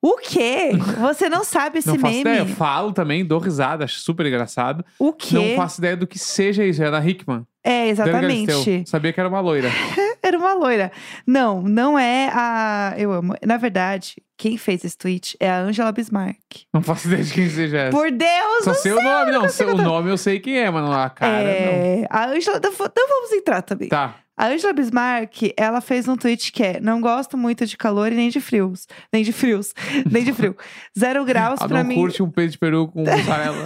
O 0.00 0.16
quê? 0.18 0.70
Você 1.02 1.28
não 1.28 1.42
sabe 1.42 1.80
esse 1.80 1.88
não 1.88 1.98
faço 1.98 2.06
meme? 2.14 2.20
ideia. 2.20 2.38
Eu 2.38 2.46
falo 2.46 2.92
também, 2.92 3.24
dou 3.24 3.40
risada, 3.40 3.84
acho 3.84 3.98
super 3.98 4.24
engraçado. 4.26 4.84
O 4.96 5.12
quê? 5.12 5.34
Não 5.34 5.56
faço 5.56 5.80
ideia 5.80 5.96
do 5.96 6.06
que 6.06 6.16
seja 6.18 6.64
isso. 6.64 6.80
É 6.80 6.88
da 6.88 7.04
Hickman. 7.04 7.44
É, 7.64 7.88
exatamente. 7.88 8.84
Sabia 8.86 9.12
que 9.12 9.18
era 9.18 9.28
uma 9.28 9.40
loira. 9.40 9.68
Era 10.22 10.36
uma 10.36 10.52
loira. 10.52 10.90
Não, 11.26 11.62
não 11.62 11.96
é 11.98 12.28
a. 12.34 12.92
Eu 12.98 13.12
amo. 13.12 13.34
Na 13.46 13.56
verdade, 13.56 14.16
quem 14.38 14.56
fez 14.56 14.84
esse 14.84 14.96
tweet 14.96 15.36
é 15.40 15.50
a 15.50 15.58
Angela 15.58 15.92
Bismarck. 15.92 16.36
Não 16.72 16.80
faço 16.80 17.08
ideia 17.08 17.22
de 17.24 17.32
quem 17.34 17.50
seja 17.50 17.76
essa. 17.78 17.96
Por 17.96 18.10
Deus! 18.10 18.64
Só 18.64 18.72
sei 18.72 18.92
o 18.92 19.02
nome, 19.02 19.32
não. 19.32 19.48
sei- 19.48 19.66
O 19.66 19.76
nome 19.76 20.10
eu 20.10 20.16
sei 20.16 20.38
quem 20.40 20.58
é, 20.58 20.70
mas 20.70 20.82
não 20.84 20.92
a 20.92 21.10
cara, 21.10 21.42
é, 21.42 22.06
a 22.08 22.26
Angela. 22.26 22.60
Não, 22.62 22.70
não 22.70 23.08
vamos 23.08 23.32
entrar 23.32 23.60
também. 23.62 23.88
não. 23.90 23.98
Tá. 23.98 24.14
A 24.40 24.46
Angela 24.46 24.72
Bismarck, 24.72 25.52
ela 25.56 25.80
fez 25.80 26.06
um 26.06 26.16
tweet 26.16 26.52
que 26.52 26.62
é: 26.62 26.78
Não 26.80 27.00
gosto 27.00 27.36
muito 27.36 27.66
de 27.66 27.76
calor 27.76 28.12
e 28.12 28.14
nem 28.14 28.28
de 28.30 28.40
frios. 28.40 28.86
Nem 29.12 29.24
de 29.24 29.32
frios. 29.32 29.74
nem 30.08 30.22
de 30.22 30.32
frio. 30.32 30.56
Zero 30.96 31.24
graus 31.24 31.58
Ela 31.58 31.68
pra 31.68 31.82
não 31.82 31.88
mim. 31.88 31.96
curte 31.96 32.22
um 32.22 32.30
peito 32.30 32.52
de 32.52 32.58
peru 32.58 32.86
com 32.86 33.00
mussarela. 33.02 33.64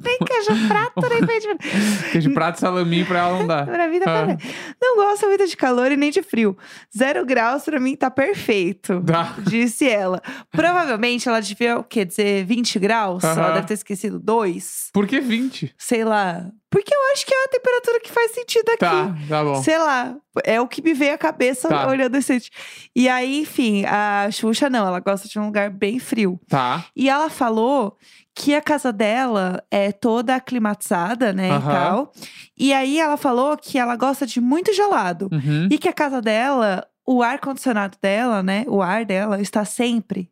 nem 0.00 0.18
queijo 0.18 0.68
prato, 0.68 0.92
nem 1.10 1.26
peito 1.26 1.40
de 1.48 1.54
peru. 1.56 2.10
Queijo 2.12 2.32
prato 2.34 2.56
e 2.58 2.60
salaminho 2.60 3.04
pra 3.04 3.18
ela 3.18 3.38
não 3.40 3.46
dá. 3.48 3.64
Pra 3.80 3.88
mim 3.88 3.98
tá 3.98 4.20
Ah. 4.22 4.26
perfeito. 4.26 4.54
Não 4.80 4.94
gosto 4.96 5.26
muito 5.26 5.46
de 5.48 5.56
calor 5.56 5.90
e 5.90 5.96
nem 5.96 6.12
de 6.12 6.22
frio. 6.22 6.56
Zero 6.96 7.26
graus 7.26 7.64
pra 7.64 7.80
mim 7.80 7.96
tá 7.96 8.12
perfeito. 8.12 9.00
Dá. 9.00 9.34
Disse 9.40 9.79
ela. 9.88 10.20
Provavelmente 10.50 11.28
ela 11.28 11.40
devia, 11.40 11.78
o 11.78 11.84
quê? 11.84 12.04
Dizer 12.04 12.44
20 12.44 12.78
graus? 12.78 13.24
Ela 13.24 13.52
deve 13.52 13.66
ter 13.68 13.74
esquecido 13.74 14.18
dois. 14.18 14.88
Por 14.92 15.06
que 15.06 15.20
20? 15.20 15.74
Sei 15.78 16.04
lá. 16.04 16.46
Porque 16.70 16.94
eu 16.94 17.12
acho 17.12 17.26
que 17.26 17.34
é 17.34 17.44
a 17.44 17.48
temperatura 17.48 18.00
que 18.00 18.12
faz 18.12 18.30
sentido 18.32 18.68
aqui. 18.68 18.78
Tá, 18.78 19.14
tá 19.28 19.42
bom. 19.44 19.60
Sei 19.62 19.76
lá. 19.76 20.14
É 20.44 20.60
o 20.60 20.68
que 20.68 20.80
me 20.80 20.94
veio 20.94 21.14
à 21.14 21.18
cabeça 21.18 21.68
Tá. 21.68 21.88
olhando 21.88 22.14
esse 22.16 22.28
tweet. 22.28 22.50
E 22.94 23.08
aí, 23.08 23.40
enfim, 23.40 23.84
a 23.86 24.28
Xuxa 24.30 24.70
não. 24.70 24.86
Ela 24.86 25.00
gosta 25.00 25.26
de 25.28 25.36
um 25.38 25.46
lugar 25.46 25.68
bem 25.70 25.98
frio. 25.98 26.38
Tá. 26.48 26.84
E 26.94 27.08
ela 27.10 27.28
falou 27.28 27.96
que 28.36 28.54
a 28.54 28.62
casa 28.62 28.92
dela 28.92 29.60
é 29.68 29.90
toda 29.90 30.38
climatizada, 30.40 31.32
né, 31.32 31.48
e 31.48 31.50
Aham. 31.50 31.72
tal. 31.72 32.12
E 32.56 32.72
aí 32.72 32.98
ela 33.00 33.16
falou 33.16 33.56
que 33.56 33.76
ela 33.76 33.96
gosta 33.96 34.24
de 34.24 34.40
muito 34.40 34.72
gelado. 34.72 35.28
Uhum. 35.32 35.68
E 35.70 35.76
que 35.76 35.88
a 35.88 35.92
casa 35.92 36.22
dela, 36.22 36.86
o 37.12 37.24
ar-condicionado 37.24 37.98
dela, 38.00 38.40
né, 38.40 38.64
o 38.68 38.80
ar 38.80 39.04
dela 39.04 39.40
está 39.40 39.64
sempre 39.64 40.30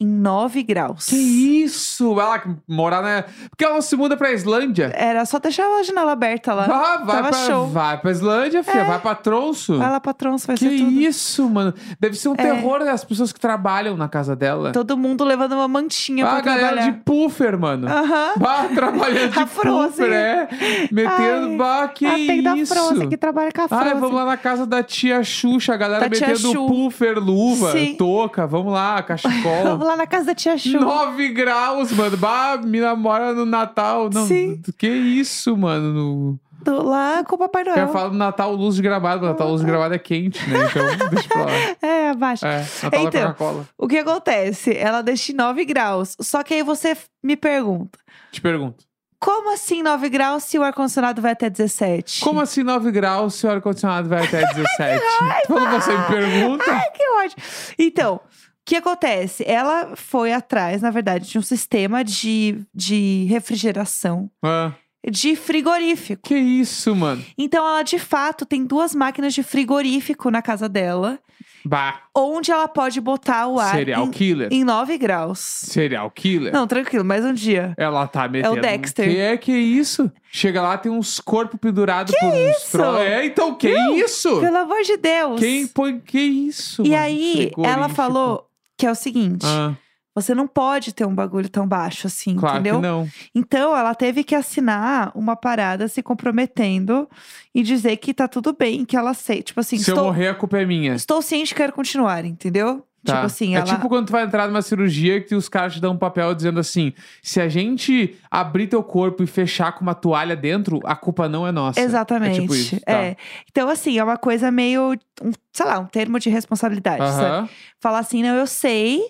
em 0.00 0.06
9 0.06 0.62
graus. 0.64 1.06
Que 1.06 1.16
isso? 1.16 2.18
Ela 2.20 2.38
que 2.38 2.48
morar 2.68 3.00
na. 3.00 3.22
Por 3.22 3.56
que 3.56 3.64
ela 3.64 3.74
não 3.74 3.82
se 3.82 3.94
muda 3.96 4.16
pra 4.16 4.32
Islândia? 4.32 4.92
Era 4.94 5.24
só 5.24 5.38
deixar 5.38 5.64
a 5.66 5.82
janela 5.82 6.12
aberta 6.12 6.52
lá. 6.52 6.64
Ah, 6.64 7.04
vai, 7.04 7.16
tava 7.16 7.28
pra, 7.28 7.46
show. 7.46 7.66
vai 7.68 7.98
pra 7.98 8.10
Islândia, 8.10 8.62
filha. 8.64 8.84
Vai 8.84 8.98
pra 8.98 9.14
Tronço. 9.14 9.78
Vai 9.78 9.90
lá, 9.90 10.00
patrão, 10.00 10.36
você 10.36 10.46
vai 10.48 10.56
Que 10.56 10.68
ser 10.68 10.76
tudo. 10.78 10.90
isso, 10.90 11.48
mano? 11.48 11.72
Deve 12.00 12.16
ser 12.16 12.28
um 12.28 12.32
É. 12.32 12.36
terror 12.36 12.80
das 12.84 13.04
pessoas 13.04 13.32
que 13.32 13.38
trabalham 13.40 13.96
na 13.96 14.08
casa 14.08 14.34
dela. 14.34 14.72
Todo 14.72 14.96
mundo 14.96 15.24
levando 15.24 15.52
uma 15.52 15.68
mantinha 15.68 16.24
ah, 16.26 16.28
pra 16.30 16.38
a 16.38 16.40
galera 16.42 16.66
trabalhar. 16.72 16.90
de 16.92 16.98
puffer, 17.04 17.58
mano. 17.58 17.88
Aham. 17.88 18.32
Bah, 18.38 18.64
trabalhando 18.74 19.30
de 19.32 19.46
puffer, 19.46 20.12
é. 20.12 20.48
Metendo, 20.90 21.50
Ai, 21.52 21.56
bah, 21.56 21.88
que 21.88 22.04
ah, 22.06 22.14
tem 22.14 22.42
da? 22.42 22.54
Frozen, 22.66 23.08
que 23.08 23.16
trabalha 23.16 23.52
com 23.52 23.62
a 23.62 23.68
Frozen. 23.68 23.88
Ai, 23.88 23.94
vamos 23.94 24.14
lá 24.16 24.24
na 24.24 24.36
casa 24.36 24.66
da 24.66 24.82
tia 24.82 25.22
Xuxa, 25.22 25.74
a 25.74 25.76
galera 25.76 26.00
Da 26.00 26.08
metendo 26.08 26.66
puffer, 26.66 27.18
luva, 27.18 27.72
Sim. 27.72 27.94
touca, 27.96 28.46
vamos 28.46 28.72
lá, 28.72 29.00
cachecol. 29.02 29.83
Vamos 29.84 29.98
lá 29.98 30.02
na 30.02 30.06
casa 30.06 30.24
da 30.26 30.34
tia 30.34 30.56
Chu. 30.56 30.80
9 30.80 31.28
graus, 31.28 31.92
mano. 31.92 32.16
Bah, 32.16 32.56
me 32.56 32.80
namora 32.80 33.34
no 33.34 33.44
Natal. 33.44 34.08
Não, 34.10 34.26
Sim. 34.26 34.62
Que 34.78 34.88
isso, 34.88 35.54
mano? 35.58 35.92
No... 35.92 36.40
Tô 36.64 36.82
lá 36.82 37.22
com 37.22 37.34
o 37.34 37.38
Papai 37.38 37.60
Eu 37.62 37.74
Noel. 37.74 37.88
falo 37.88 38.14
Natal 38.14 38.54
Luz 38.54 38.76
de 38.76 38.80
Gramado, 38.82 39.26
Natal 39.26 39.50
Luz 39.50 39.60
de 39.60 39.66
Gramado 39.66 39.92
é 39.92 39.98
quente, 39.98 40.40
né? 40.48 40.60
Então, 40.70 40.86
deixa 41.10 41.28
pra 41.28 41.44
lá. 41.44 41.52
É, 41.82 42.08
abaixa. 42.08 42.48
É, 42.48 42.66
Natal 42.82 43.04
Então, 43.04 43.22
Coca-Cola. 43.26 43.68
O 43.76 43.86
que 43.86 43.98
acontece? 43.98 44.74
Ela 44.74 45.02
deixa 45.02 45.32
em 45.32 45.34
9 45.34 45.62
graus. 45.66 46.16
Só 46.18 46.42
que 46.42 46.54
aí 46.54 46.62
você 46.62 46.96
me 47.22 47.36
pergunta: 47.36 47.98
Te 48.32 48.40
pergunto. 48.40 48.82
Como 49.20 49.52
assim 49.52 49.82
9 49.82 50.08
graus 50.08 50.44
se 50.44 50.58
o 50.58 50.62
ar-condicionado 50.62 51.20
vai 51.20 51.32
até 51.32 51.50
17? 51.50 52.20
Como 52.24 52.40
assim 52.40 52.62
9 52.62 52.90
graus 52.90 53.34
se 53.34 53.46
o 53.46 53.50
ar-condicionado 53.50 54.08
vai 54.08 54.24
até 54.24 54.40
17? 54.46 55.02
Quando 55.46 55.70
você 55.70 55.94
me 55.96 56.04
pergunta. 56.06 56.64
Ai, 56.70 56.90
que 56.90 57.02
ódio. 57.10 57.36
Então, 57.78 58.20
que 58.64 58.76
acontece? 58.76 59.44
Ela 59.46 59.94
foi 59.96 60.32
atrás, 60.32 60.80
na 60.82 60.90
verdade, 60.90 61.28
de 61.28 61.38
um 61.38 61.42
sistema 61.42 62.02
de, 62.04 62.58
de 62.74 63.24
refrigeração 63.28 64.30
Ah, 64.42 64.72
de 65.10 65.36
frigorífico. 65.36 66.22
que 66.28 66.34
isso, 66.34 66.94
mano? 66.96 67.22
Então, 67.36 67.66
ela 67.66 67.82
de 67.82 67.98
fato 67.98 68.46
tem 68.46 68.64
duas 68.64 68.94
máquinas 68.94 69.34
de 69.34 69.42
frigorífico 69.42 70.30
na 70.30 70.40
casa 70.40 70.68
dela, 70.68 71.18
Bah, 71.66 72.02
onde 72.14 72.50
ela 72.52 72.68
pode 72.68 73.00
botar 73.00 73.46
o 73.48 73.58
ar 73.58 73.72
serial 73.74 74.04
em, 74.06 74.10
killer. 74.10 74.48
em 74.50 74.62
9 74.64 74.98
graus. 74.98 75.38
Serial 75.38 76.10
killer. 76.10 76.52
Não, 76.52 76.66
tranquilo, 76.66 77.04
mais 77.04 77.24
um 77.24 77.32
dia. 77.32 77.74
Ela 77.78 78.06
tá 78.06 78.28
metendo. 78.28 78.60
Dexter. 78.60 79.08
Que 79.08 79.16
é 79.18 79.36
que 79.38 79.52
isso? 79.52 80.10
Chega 80.30 80.60
lá, 80.62 80.76
tem 80.76 80.92
uns 80.92 81.20
corpos 81.20 81.58
pendurados 81.58 82.14
por 82.18 82.28
uns 82.28 82.56
isso? 82.56 82.70
tro... 82.72 82.96
É, 82.98 83.24
então, 83.24 83.54
que 83.54 83.70
isso? 83.94 84.40
Pelo 84.40 84.56
amor 84.58 84.82
de 84.82 84.96
Deus. 84.98 85.40
Quem 85.40 85.66
põe. 85.66 85.98
Que 86.00 86.20
isso? 86.20 86.82
E 86.84 86.90
mano? 86.90 87.02
aí, 87.02 87.50
ela 87.64 87.88
falou 87.88 88.46
que 88.76 88.86
é 88.86 88.90
o 88.90 88.94
seguinte: 88.94 89.44
Ah, 89.46 89.74
você 90.14 90.34
não 90.34 90.46
pode 90.46 90.92
ter 90.92 91.04
um 91.04 91.14
bagulho 91.14 91.48
tão 91.48 91.66
baixo 91.66 92.06
assim, 92.06 92.36
claro 92.36 92.56
entendeu? 92.60 92.76
que 92.76 92.82
não. 92.86 93.08
Então, 93.34 93.76
ela 93.76 93.94
teve 93.94 94.22
que 94.22 94.34
assinar 94.34 95.10
uma 95.14 95.34
parada 95.34 95.88
se 95.88 96.02
comprometendo 96.02 97.08
e 97.54 97.62
dizer 97.62 97.96
que 97.96 98.14
tá 98.14 98.28
tudo 98.28 98.52
bem, 98.56 98.84
que 98.84 98.96
ela 98.96 99.12
sei. 99.14 99.42
Tipo 99.42 99.60
assim, 99.60 99.76
Se 99.78 99.90
eu 99.90 99.94
estou, 99.94 100.06
morrer, 100.06 100.28
a 100.28 100.34
culpa 100.34 100.58
é 100.58 100.64
minha. 100.66 100.94
estou 100.94 101.20
ciente 101.20 101.52
que 101.52 101.60
quero 101.60 101.72
continuar, 101.72 102.24
entendeu? 102.24 102.86
Tá. 103.04 103.14
Tipo 103.14 103.26
assim, 103.26 103.54
é 103.54 103.58
ela. 103.58 103.66
tipo 103.66 103.88
quando 103.88 104.06
tu 104.06 104.12
vai 104.12 104.24
entrar 104.24 104.46
numa 104.48 104.62
cirurgia 104.62 105.20
que 105.20 105.34
os 105.34 105.48
caras 105.48 105.74
te 105.74 105.80
dão 105.80 105.92
um 105.92 105.98
papel 105.98 106.34
dizendo 106.34 106.58
assim: 106.58 106.92
se 107.22 107.40
a 107.40 107.48
gente 107.48 108.16
abrir 108.30 108.66
teu 108.66 108.82
corpo 108.82 109.22
e 109.22 109.26
fechar 109.26 109.72
com 109.72 109.82
uma 109.82 109.94
toalha 109.94 110.34
dentro, 110.34 110.80
a 110.84 110.96
culpa 110.96 111.28
não 111.28 111.46
é 111.46 111.52
nossa. 111.52 111.80
Exatamente. 111.80 112.38
É 112.38 112.40
tipo 112.40 112.54
isso. 112.54 112.80
tá. 112.80 112.92
É. 112.92 113.16
Então, 113.50 113.68
assim, 113.68 113.98
é 113.98 114.04
uma 114.04 114.16
coisa 114.16 114.50
meio, 114.50 114.92
um, 115.22 115.32
sei 115.52 115.66
lá, 115.66 115.78
um 115.78 115.86
termo 115.86 116.18
de 116.18 116.30
responsabilidade, 116.30 117.04
sabe? 117.12 117.24
Aham. 117.24 117.48
Falar 117.78 117.98
assim, 117.98 118.22
não, 118.22 118.34
eu 118.36 118.46
sei, 118.46 119.02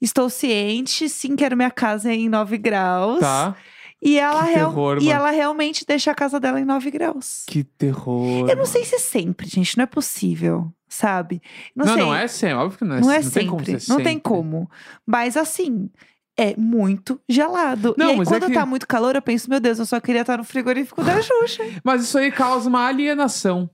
estou 0.00 0.30
ciente, 0.30 1.08
sim, 1.08 1.36
quero 1.36 1.56
minha 1.56 1.70
casa 1.70 2.12
em 2.12 2.28
9 2.28 2.56
graus. 2.56 3.20
Tá. 3.20 3.54
E 4.02 4.18
ela, 4.18 4.44
terror, 4.44 4.98
e 5.00 5.10
ela 5.10 5.30
realmente 5.30 5.84
deixa 5.86 6.10
a 6.10 6.14
casa 6.14 6.38
dela 6.38 6.60
em 6.60 6.64
9 6.64 6.90
graus. 6.90 7.44
Que 7.46 7.64
terror. 7.64 8.48
Eu 8.48 8.56
não 8.56 8.66
sei 8.66 8.84
se 8.84 8.98
sempre, 8.98 9.48
gente, 9.48 9.76
não 9.76 9.84
é 9.84 9.86
possível, 9.86 10.70
sabe? 10.96 11.40
Não, 11.74 11.86
Não, 11.86 11.94
sei. 11.94 12.02
não 12.02 12.14
é 12.14 12.26
sempre. 12.28 12.54
Óbvio 12.56 12.78
que 12.78 12.84
não 12.84 12.96
é 12.96 13.00
Não 13.00 13.10
é 13.12 13.22
Não 13.22 13.30
tem 13.30 13.46
como 13.46 13.64
sempre. 13.64 13.80
ser 13.80 13.90
Não 13.90 13.96
tem 13.98 14.06
sempre. 14.14 14.20
como. 14.22 14.70
Mas 15.06 15.36
assim, 15.36 15.90
é 16.36 16.54
muito 16.56 17.20
gelado. 17.28 17.94
Não, 17.96 18.08
e 18.08 18.10
aí, 18.12 18.16
mas 18.18 18.28
é 18.28 18.30
quando 18.38 18.46
que- 18.48 18.54
tá 18.54 18.66
muito 18.66 18.86
calor, 18.86 19.14
eu 19.14 19.22
penso, 19.22 19.48
meu 19.50 19.60
Deus, 19.60 19.78
eu 19.78 19.86
só 19.86 20.00
queria 20.00 20.20
estar 20.22 20.36
no 20.38 20.44
frigorífico 20.44 21.02
da 21.02 21.20
Xuxa. 21.22 21.62
Mas 21.84 22.02
isso 22.02 22.18
aí 22.18 22.30
causa 22.32 22.68
uma 22.68 22.86
alienação. 22.86 23.68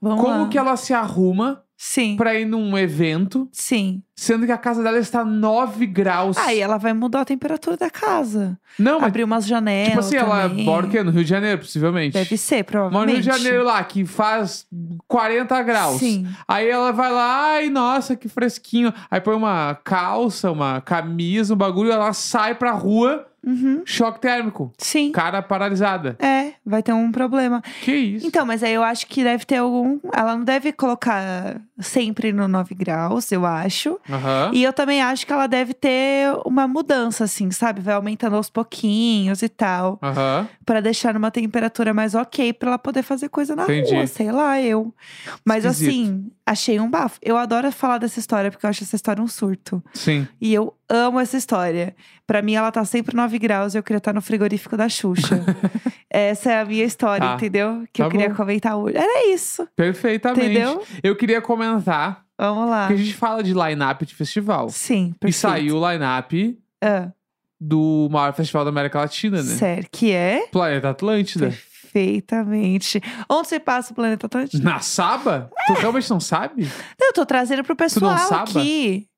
Vamos 0.00 0.20
Como 0.22 0.42
lá. 0.44 0.48
que 0.48 0.58
ela 0.58 0.76
se 0.76 0.94
arruma 0.94 1.63
Sim, 1.76 2.16
pra 2.16 2.34
ir 2.34 2.44
num 2.46 2.78
evento, 2.78 3.48
sim. 3.52 4.00
sendo 4.16 4.46
que 4.46 4.52
a 4.52 4.56
casa 4.56 4.82
dela 4.82 4.96
está 4.98 5.24
9 5.24 5.86
graus? 5.86 6.36
Aí 6.38 6.60
ela 6.60 6.78
vai 6.78 6.92
mudar 6.92 7.22
a 7.22 7.24
temperatura 7.24 7.76
da 7.76 7.90
casa. 7.90 8.58
Não, 8.78 9.00
mas 9.00 9.08
Abrir 9.08 9.24
umas 9.24 9.44
janelas. 9.46 9.88
tipo 9.88 10.00
assim, 10.00 10.16
ela 10.16 10.48
também. 10.48 10.64
mora 10.64 10.86
o 10.86 10.90
quê? 10.90 11.02
No 11.02 11.10
Rio 11.10 11.24
de 11.24 11.28
Janeiro, 11.30 11.58
possivelmente. 11.60 12.14
Deve 12.14 12.36
ser, 12.38 12.56
Mora 12.56 12.64
provavelmente. 12.64 13.06
no 13.06 13.12
Rio 13.12 13.20
de 13.22 13.26
Janeiro 13.44 13.64
lá, 13.64 13.82
que 13.84 14.06
faz 14.06 14.66
40 15.08 15.62
graus. 15.62 15.98
Sim. 15.98 16.26
Aí 16.46 16.68
ela 16.68 16.92
vai 16.92 17.10
lá, 17.12 17.52
ai, 17.54 17.68
nossa, 17.70 18.14
que 18.16 18.28
fresquinho. 18.28 18.92
Aí 19.10 19.20
põe 19.20 19.34
uma 19.34 19.74
calça, 19.82 20.50
uma 20.52 20.80
camisa, 20.80 21.54
um 21.54 21.56
bagulho, 21.56 21.90
ela 21.92 22.12
sai 22.12 22.54
pra 22.54 22.70
rua, 22.72 23.26
Uhum. 23.46 23.82
choque 23.84 24.20
térmico. 24.20 24.72
Sim. 24.78 25.12
Cara 25.12 25.42
paralisada. 25.42 26.16
É, 26.18 26.52
vai 26.64 26.82
ter 26.82 26.92
um 26.92 27.10
problema. 27.12 27.62
Que 27.82 27.92
isso? 27.94 28.26
Então, 28.26 28.44
mas 28.46 28.62
aí 28.62 28.72
eu 28.74 28.82
acho 28.82 29.06
que 29.06 29.22
deve 29.22 29.44
ter 29.44 29.56
algum. 29.56 29.98
Ela 30.12 30.36
não 30.36 30.44
deve 30.44 30.72
colocar 30.72 31.60
sempre 31.78 32.32
no 32.32 32.48
9 32.48 32.74
graus, 32.74 33.30
eu 33.32 33.44
acho. 33.44 33.98
Aham. 34.08 34.50
E 34.54 34.62
eu 34.62 34.72
também 34.72 35.02
acho 35.02 35.26
que 35.26 35.32
ela 35.32 35.46
deve 35.46 35.74
ter 35.74 36.28
uma 36.46 36.66
mudança, 36.68 37.24
assim, 37.24 37.50
sabe? 37.50 37.80
Vai 37.80 37.94
aumentando 37.94 38.36
aos 38.36 38.48
pouquinhos 38.50 39.42
e 39.42 39.48
tal. 39.48 39.98
Aham. 40.02 40.48
Pra 40.64 40.80
deixar 40.80 41.12
numa 41.14 41.30
temperatura 41.30 41.92
mais 41.92 42.14
ok 42.14 42.52
pra 42.52 42.70
ela 42.70 42.78
poder 42.78 43.02
fazer 43.02 43.28
coisa 43.28 43.54
na 43.54 43.64
Entendi. 43.64 43.94
rua, 43.94 44.06
sei 44.06 44.30
lá, 44.32 44.60
eu. 44.60 44.94
Mas 45.44 45.64
Esquisito. 45.64 45.90
assim, 45.90 46.30
achei 46.46 46.80
um 46.80 46.88
bafo. 46.90 47.18
Eu 47.22 47.36
adoro 47.36 47.70
falar 47.72 47.98
dessa 47.98 48.18
história 48.18 48.50
porque 48.50 48.64
eu 48.64 48.70
acho 48.70 48.84
essa 48.84 48.96
história 48.96 49.22
um 49.22 49.28
surto. 49.28 49.82
Sim. 49.92 50.26
E 50.40 50.54
eu 50.54 50.74
amo 50.88 51.18
essa 51.20 51.36
história. 51.36 51.94
Pra 52.26 52.40
mim, 52.40 52.54
ela 52.54 52.72
tá 52.72 52.84
sempre 52.86 53.14
9 53.14 53.33
graus 53.38 53.74
e 53.74 53.78
eu 53.78 53.82
queria 53.82 53.98
estar 53.98 54.12
no 54.12 54.20
frigorífico 54.22 54.76
da 54.76 54.88
Xuxa. 54.88 55.44
essa 56.10 56.52
é 56.52 56.60
a 56.60 56.64
minha 56.64 56.84
história, 56.84 57.26
Tá. 57.26 57.34
entendeu? 57.34 57.84
Que 57.92 58.00
Tá 58.02 58.06
eu 58.06 58.10
queria 58.10 58.28
bom. 58.30 58.34
comentar 58.36 58.76
hoje. 58.76 58.96
Era 58.96 59.28
isso, 59.32 59.66
Perfeitamente. 59.76 60.44
entendeu? 60.44 60.82
Eu 61.02 61.16
queria 61.16 61.40
comentar, 61.40 62.24
Vamos 62.38 62.68
lá. 62.70 62.86
porque 62.86 63.00
a 63.00 63.04
gente 63.04 63.14
fala 63.14 63.42
de 63.42 63.52
line-up 63.54 64.04
de 64.06 64.14
festival. 64.14 64.68
Sim, 64.70 65.12
E 65.16 65.18
perfeito. 65.18 65.40
saiu 65.40 65.76
o 65.78 65.90
line-up 65.90 66.58
Ah, 66.82 67.10
do 67.60 68.08
maior 68.10 68.34
festival 68.34 68.64
da 68.64 68.70
América 68.70 68.98
Latina, 69.00 69.38
né? 69.42 69.54
Sério, 69.56 69.88
que 69.90 70.12
é? 70.12 70.46
Planeta 70.52 70.90
Atlântida. 70.90 71.52
Perfeitamente. 71.94 73.00
Onde 73.30 73.48
você 73.48 73.60
passa 73.60 73.92
o 73.92 73.94
planeta 73.94 74.26
Atlântico? 74.26 74.62
Na 74.62 74.80
Saba? 74.80 75.48
Tu 75.68 75.72
realmente 75.74 76.10
não 76.10 76.18
sabe? 76.20 76.68
Eu 77.00 77.12
tô 77.12 77.24
trazendo 77.24 77.62
pro 77.62 77.76
pessoal 77.76 78.18
sabe? 78.18 78.50
aqui. 78.50 79.08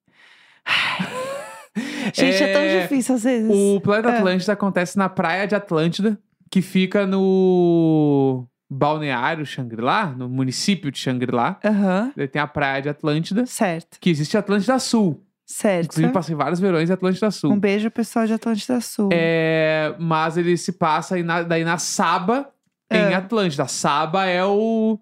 Gente, 2.17 2.43
é... 2.43 2.53
tão 2.53 2.63
É, 2.63 2.83
difícil 2.83 3.15
às 3.15 3.23
vezes. 3.25 3.51
O 3.51 3.81
Planeta 3.81 4.11
É. 4.11 4.19
Atlântida 4.19 4.53
acontece 4.53 4.97
na 4.99 5.09
praia 5.09 5.47
de 5.47 5.55
Atlântida, 5.55 6.19
que 6.51 6.63
fica 6.63 7.07
no 7.07 8.47
balneário 8.71 9.45
Xangri-Lá, 9.47 10.07
no 10.17 10.29
município 10.29 10.91
de 10.91 10.99
Xangri-Lá. 10.99 11.59
Aham, 11.65 12.13
Daí 12.17 12.29
tem 12.29 12.41
a 12.43 12.47
praia 12.47 12.83
de 12.83 12.89
Atlântida, 12.89 13.47
certo, 13.47 13.99
que 14.01 14.11
existe 14.11 14.37
Atlântida 14.37 14.79
Sul. 14.79 15.23
certo. 15.45 15.87
Inclusive, 15.93 16.13
passei 16.13 16.35
vários 16.35 16.59
verões 16.59 16.91
em 16.91 16.93
Atlântida 16.93 17.31
Sul. 17.31 17.53
Um 17.53 17.59
beijo, 17.61 17.91
pessoal 17.91 18.27
de 18.27 18.33
Atlântida 18.33 18.81
Sul. 18.81 19.09
É, 19.13 19.95
mas 19.99 20.37
ele 20.37 20.57
se 20.57 20.73
passa 20.73 21.15
aí 21.15 21.23
na- 21.23 21.43
daí 21.43 21.65
na 21.65 21.79
Saba, 21.79 22.49
em 22.91 22.97
É. 22.99 23.15
Atlântida. 23.15 23.63
A 23.65 23.69
Saba 23.69 24.27
é 24.27 24.45
o, 24.45 24.99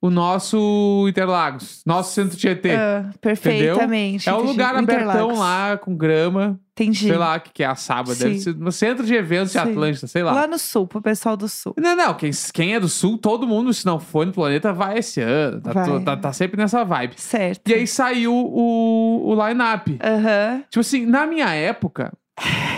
o 0.00 0.10
nosso 0.10 1.06
Interlagos, 1.08 1.82
nosso 1.86 2.14
centro 2.14 2.36
Tietê. 2.36 2.74
Ah, 2.74 3.10
perfeitamente. 3.20 4.28
É 4.28 4.34
um 4.34 4.42
lugar 4.42 4.74
abertão 4.76 5.36
lá, 5.38 5.76
com 5.76 5.96
grama. 5.96 6.60
Entendi. 6.72 7.06
Sei 7.06 7.16
lá 7.16 7.36
o 7.36 7.40
que, 7.40 7.50
que 7.54 7.62
é 7.62 7.66
a 7.66 7.74
Saba. 7.74 8.14
Deve 8.14 8.38
ser 8.38 8.54
no 8.54 8.70
centro 8.70 9.06
de 9.06 9.14
eventos 9.14 9.52
de 9.52 9.58
Sim. 9.58 9.70
Atlântida, 9.70 10.06
sei 10.06 10.22
lá. 10.22 10.32
Lá 10.32 10.46
no 10.46 10.58
sul, 10.58 10.86
pro 10.86 11.00
pessoal 11.00 11.34
do 11.34 11.48
sul. 11.48 11.74
Não, 11.78 11.96
não. 11.96 12.12
Quem, 12.12 12.30
quem 12.52 12.74
é 12.74 12.80
do 12.80 12.88
sul, 12.88 13.16
todo 13.16 13.46
mundo, 13.46 13.72
se 13.72 13.86
não 13.86 13.98
for 13.98 14.26
no 14.26 14.32
planeta, 14.32 14.74
vai 14.74 14.98
esse 14.98 15.22
ano. 15.22 15.60
Tá, 15.62 15.72
Vai. 15.72 16.00
tá, 16.02 16.16
tá 16.18 16.32
sempre 16.34 16.58
nessa 16.58 16.84
vibe. 16.84 17.14
Certo. 17.16 17.66
E 17.66 17.72
aí 17.72 17.86
saiu 17.86 18.34
o, 18.34 19.30
o 19.30 19.46
line-up. 19.46 19.98
Aham. 20.04 20.62
Tipo 20.68 20.80
assim, 20.80 21.06
na 21.06 21.26
minha 21.26 21.48
época, 21.54 22.12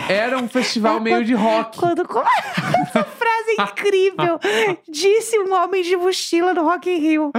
era 0.09 0.39
um 0.39 0.49
festival 0.49 1.01
meio 1.01 1.25
de 1.25 1.35
rock. 1.35 1.79
Quando 1.79 2.07
começa 2.07 3.05
frase 3.57 3.73
incrível, 3.73 4.39
disse 4.91 5.39
um 5.39 5.55
homem 5.55 5.83
de 5.83 5.97
mochila 5.97 6.55
no 6.55 6.63
Rock 6.65 6.91
in 6.91 6.99
Rio. 6.99 7.33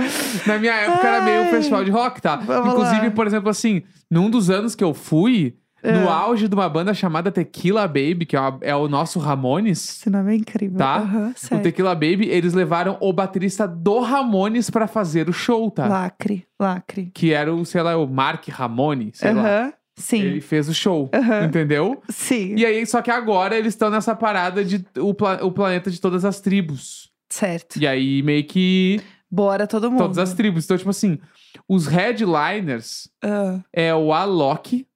Na 0.46 0.58
minha 0.58 0.74
época 0.74 1.08
era 1.08 1.22
meio 1.22 1.42
Ai. 1.44 1.50
festival 1.52 1.84
de 1.84 1.92
rock, 1.92 2.22
tá? 2.22 2.36
Vamos 2.38 2.74
Inclusive, 2.74 3.06
lá. 3.08 3.12
por 3.12 3.28
exemplo, 3.28 3.50
assim, 3.50 3.84
num 4.10 4.30
dos 4.30 4.50
anos 4.50 4.76
que 4.76 4.84
eu 4.84 4.94
fui, 4.94 5.56
no 5.82 5.90
É. 5.90 6.08
auge 6.10 6.50
de 6.50 6.54
uma 6.54 6.68
banda 6.68 6.94
chamada 6.94 7.32
Tequila 7.32 7.88
Baby, 7.88 8.26
que 8.26 8.36
é, 8.36 8.40
uma- 8.40 8.58
é 8.62 8.76
o 8.76 8.90
nosso 8.90 9.18
Ramones. 9.18 9.98
Esse 10.00 10.10
nome 10.10 10.34
é 10.34 10.36
incrível. 10.36 10.78
Tá. 10.78 10.98
Aham, 10.98 11.34
O. 11.54 11.60
Tequila 11.60 11.96
Baby, 11.96 12.28
eles 12.30 12.54
levaram 12.54 12.98
o 13.00 13.14
baterista 13.14 13.66
do 13.66 14.02
Ramones 14.02 14.70
pra 14.70 14.88
fazer 14.88 15.30
o 15.30 15.34
show, 15.34 15.72
tá? 15.72 15.88
Lacre, 15.88 16.46
lacre. 16.60 17.12
Que 17.14 17.32
era 17.32 17.54
o, 17.54 17.64
sei 17.66 17.82
lá, 17.82 17.96
o 17.96 18.06
Mark 18.08 18.46
Ramone, 18.50 19.12
sei 19.14 19.34
lá. 19.34 19.72
Sim. 20.00 20.22
Ele 20.22 20.42
fez 20.42 20.68
o 20.70 20.74
show, 20.74 21.10
Aham. 21.14 21.46
entendeu? 21.46 22.02
Sim, 22.10 22.56
E 22.56 22.66
aí, 22.66 22.86
só 22.86 23.02
que 23.02 23.12
agora 23.12 23.58
eles 23.58 23.74
estão 23.74 23.90
nessa 23.90 24.16
parada 24.16 24.64
de 24.66 24.84
o, 24.98 25.14
pla- 25.14 25.44
o 25.44 25.52
planeta 25.52 25.92
de 25.92 26.00
todas 26.02 26.24
as 26.26 26.40
tribos. 26.40 27.12
certo. 27.30 27.78
E 27.80 27.86
aí, 27.86 28.24
meio 28.24 28.44
que 28.46 29.02
Bora 29.30 29.68
todo 29.68 29.92
mundo. 29.92 30.00
todas 30.00 30.18
as 30.18 30.34
tribos. 30.34 30.66
Então, 30.66 30.78
tipo 30.78 30.90
assim, 30.90 31.20
os 31.68 31.86
headliners 31.88 33.10
Ah, 33.24 33.60
é 33.72 33.94
o 33.94 34.14
Alok, 34.14 34.88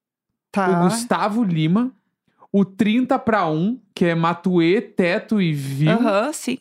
tá. 0.51 0.69
o 0.69 0.83
Gustavo 0.85 1.43
Lima, 1.43 1.91
o 2.51 2.63
30 2.65 3.17
pra 3.19 3.47
1, 3.47 3.79
que 3.93 4.05
é 4.05 4.15
Matuê, 4.15 4.79
Teto 4.81 5.41
e 5.41 5.53
Vil, 5.53 5.91
Aham, 5.91 6.31
sim. 6.33 6.59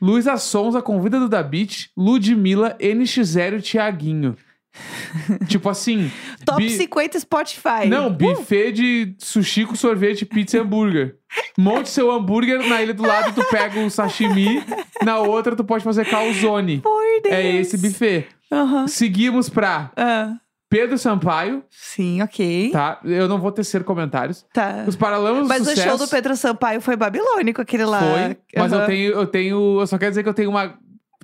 Luísa 0.00 0.36
Sonza, 0.36 0.82
Convida 0.82 1.18
do 1.18 1.28
Da 1.28 1.42
Beat, 1.42 1.88
Ludmilla, 1.96 2.76
NX0 2.78 3.58
e 3.58 3.62
Tiaguinho. 3.62 4.36
tipo 5.48 5.68
assim. 5.68 6.10
Top 6.44 6.62
bi- 6.62 6.70
50 6.70 7.20
Spotify. 7.20 7.86
Não, 7.88 8.10
buffet 8.10 8.72
de 8.72 9.14
sushi 9.18 9.64
com 9.64 9.74
sorvete, 9.74 10.24
pizza 10.24 10.56
e 10.56 10.60
hambúrguer. 10.60 11.16
Monte 11.58 11.88
seu 11.88 12.10
hambúrguer, 12.10 12.66
na 12.68 12.82
ilha 12.82 12.94
do 12.94 13.02
lado 13.06 13.32
tu 13.34 13.44
pega 13.50 13.80
o 13.80 13.90
sashimi, 13.90 14.62
na 15.04 15.18
outra 15.18 15.54
tu 15.56 15.64
pode 15.64 15.84
fazer 15.84 16.04
calzone. 16.06 16.78
Por 16.80 17.02
Deus. 17.22 17.34
É 17.34 17.56
esse 17.56 17.76
buffet. 17.76 18.26
Aham. 18.50 18.86
Seguimos 18.86 19.48
pra 19.48 19.90
Ah, 19.96 20.34
Pedro 20.70 20.96
Sampaio, 20.98 21.62
Sim, 21.70 22.22
ok. 22.22 22.70
tá? 22.72 23.00
Eu 23.04 23.26
não 23.28 23.38
vou 23.40 23.50
tecer 23.52 23.82
comentários. 23.84 24.44
Tá. 24.52 24.84
Os 24.86 24.94
Paralamas 24.96 25.46
Mas 25.48 25.62
do 25.62 25.66
o 25.66 25.70
Sucesso 25.70 25.88
show 25.88 25.98
do 25.98 26.08
Pedro 26.08 26.36
Sampaio 26.36 26.80
foi 26.80 26.96
babilônico, 26.96 27.60
aquele 27.60 27.84
lá. 27.84 27.98
foi, 28.00 28.36
mas 28.56 28.72
eu 28.72 28.78
Aham. 28.78 28.86
tenho, 28.86 29.12
eu 29.12 29.26
tenho, 29.26 29.80
eu 29.80 29.86
só 29.86 29.98
quero 29.98 30.10
dizer 30.12 30.22
que 30.22 30.28
eu 30.28 30.34
tenho 30.34 30.50
uma 30.50 30.74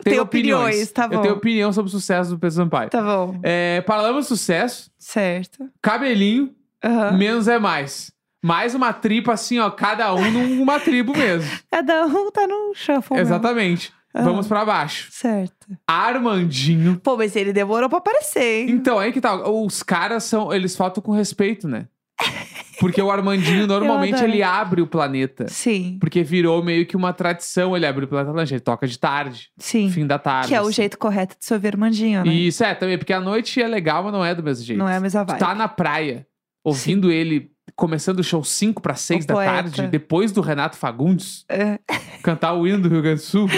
Tem 0.02 0.12
tenho 0.12 0.22
opiniões, 0.22 0.90
tá 0.90 1.04
Eu 1.04 1.10
bom. 1.10 1.20
tenho 1.22 1.34
opinião 1.34 1.72
sobre 1.72 1.88
o 1.88 1.92
sucesso 1.92 2.30
do 2.30 2.38
Pedro 2.38 2.56
Sampaio. 2.56 2.90
Tá 2.90 3.02
bom. 3.02 3.38
É, 3.42 3.80
Paralamas 3.82 4.26
do 4.26 4.28
Sucesso, 4.36 4.90
Certo. 4.98 5.68
cabelinho, 5.82 6.54
Aham. 6.84 7.12
menos 7.16 7.46
é 7.48 7.58
mais. 7.58 8.10
Mais 8.44 8.74
uma 8.74 8.92
tripa 8.92 9.32
assim, 9.34 9.58
ó, 9.60 9.70
cada 9.70 10.12
um 10.14 10.30
numa 10.30 10.80
tribo 10.80 11.16
mesmo. 11.16 11.48
Cada 11.70 12.06
um 12.06 12.30
tá 12.30 12.46
no 12.46 12.72
shuffle. 12.74 13.16
mesmo. 13.16 13.18
Exatamente. 13.34 13.92
Aham. 14.14 14.24
Vamos 14.24 14.46
pra 14.48 14.64
baixo. 14.64 15.08
Certo. 15.12 15.68
Armandinho. 15.86 17.00
Pô, 17.02 17.16
mas 17.16 17.34
ele 17.36 17.52
demorou 17.52 17.88
pra 17.88 17.98
aparecer, 17.98 18.42
hein? 18.68 18.70
Então, 18.70 18.98
aí 18.98 19.12
que 19.12 19.20
tá. 19.20 19.48
Os 19.48 19.82
caras 19.82 20.24
são. 20.24 20.52
Eles 20.52 20.74
faltam 20.76 21.02
com 21.02 21.12
respeito, 21.12 21.66
né? 21.68 21.86
Porque 22.82 23.00
o 23.00 23.10
Armandinho, 23.10 23.64
normalmente, 23.68 24.22
ele 24.24 24.42
abre 24.42 24.82
o 24.82 24.86
planeta. 24.88 25.46
Sim, 25.48 25.96
Porque 26.00 26.22
virou 26.24 26.62
meio 26.64 26.84
que 26.84 26.96
uma 26.96 27.12
tradição 27.12 27.76
ele 27.76 27.86
abrir 27.86 28.04
o 28.04 28.08
planeta 28.08 28.32
lanche. 28.32 28.54
Ele 28.54 28.60
toca 28.60 28.86
de 28.88 28.98
tarde, 28.98 29.50
sim. 29.56 29.88
fim 29.88 30.04
da 30.06 30.18
tarde. 30.18 30.48
Que 30.48 30.54
é 30.56 30.60
o 30.60 30.64
assim. 30.64 30.72
jeito 30.72 30.98
correto 30.98 31.36
de 31.38 31.44
se 31.44 31.54
ouvir 31.54 31.68
Armandinho, 31.68 32.24
né? 32.24 32.32
Isso, 32.32 32.64
é, 32.64 32.74
também. 32.74 32.98
Porque 32.98 33.12
a 33.12 33.20
noite 33.20 33.62
é 33.62 33.68
legal, 33.68 34.02
mas 34.02 34.12
não 34.12 34.24
é 34.24 34.34
do 34.34 34.42
mesmo 34.42 34.64
jeito. 34.64 34.78
Não 34.80 34.88
é 34.88 34.96
a 34.96 35.00
mesma 35.00 35.24
Tu 35.24 35.28
vibe. 35.28 35.38
tá 35.38 35.54
na 35.54 35.68
praia, 35.68 36.26
ouvindo 36.64 37.10
ele 37.12 37.52
começando 37.76 38.18
o 38.18 38.24
show 38.24 38.42
5 38.42 38.82
para 38.82 38.94
6 38.96 39.24
O 39.24 39.28
da 39.28 39.34
poeta. 39.34 39.52
tarde, 39.52 39.86
depois 39.86 40.32
do 40.32 40.40
Renato 40.40 40.76
Fagundes 40.76 41.44
É. 41.48 41.78
cantar 42.22 42.52
o 42.54 42.66
hino 42.66 42.80
do 42.80 42.88
Rio 42.88 43.00
Grande 43.00 43.20
do 43.20 43.24
Sul. 43.24 43.48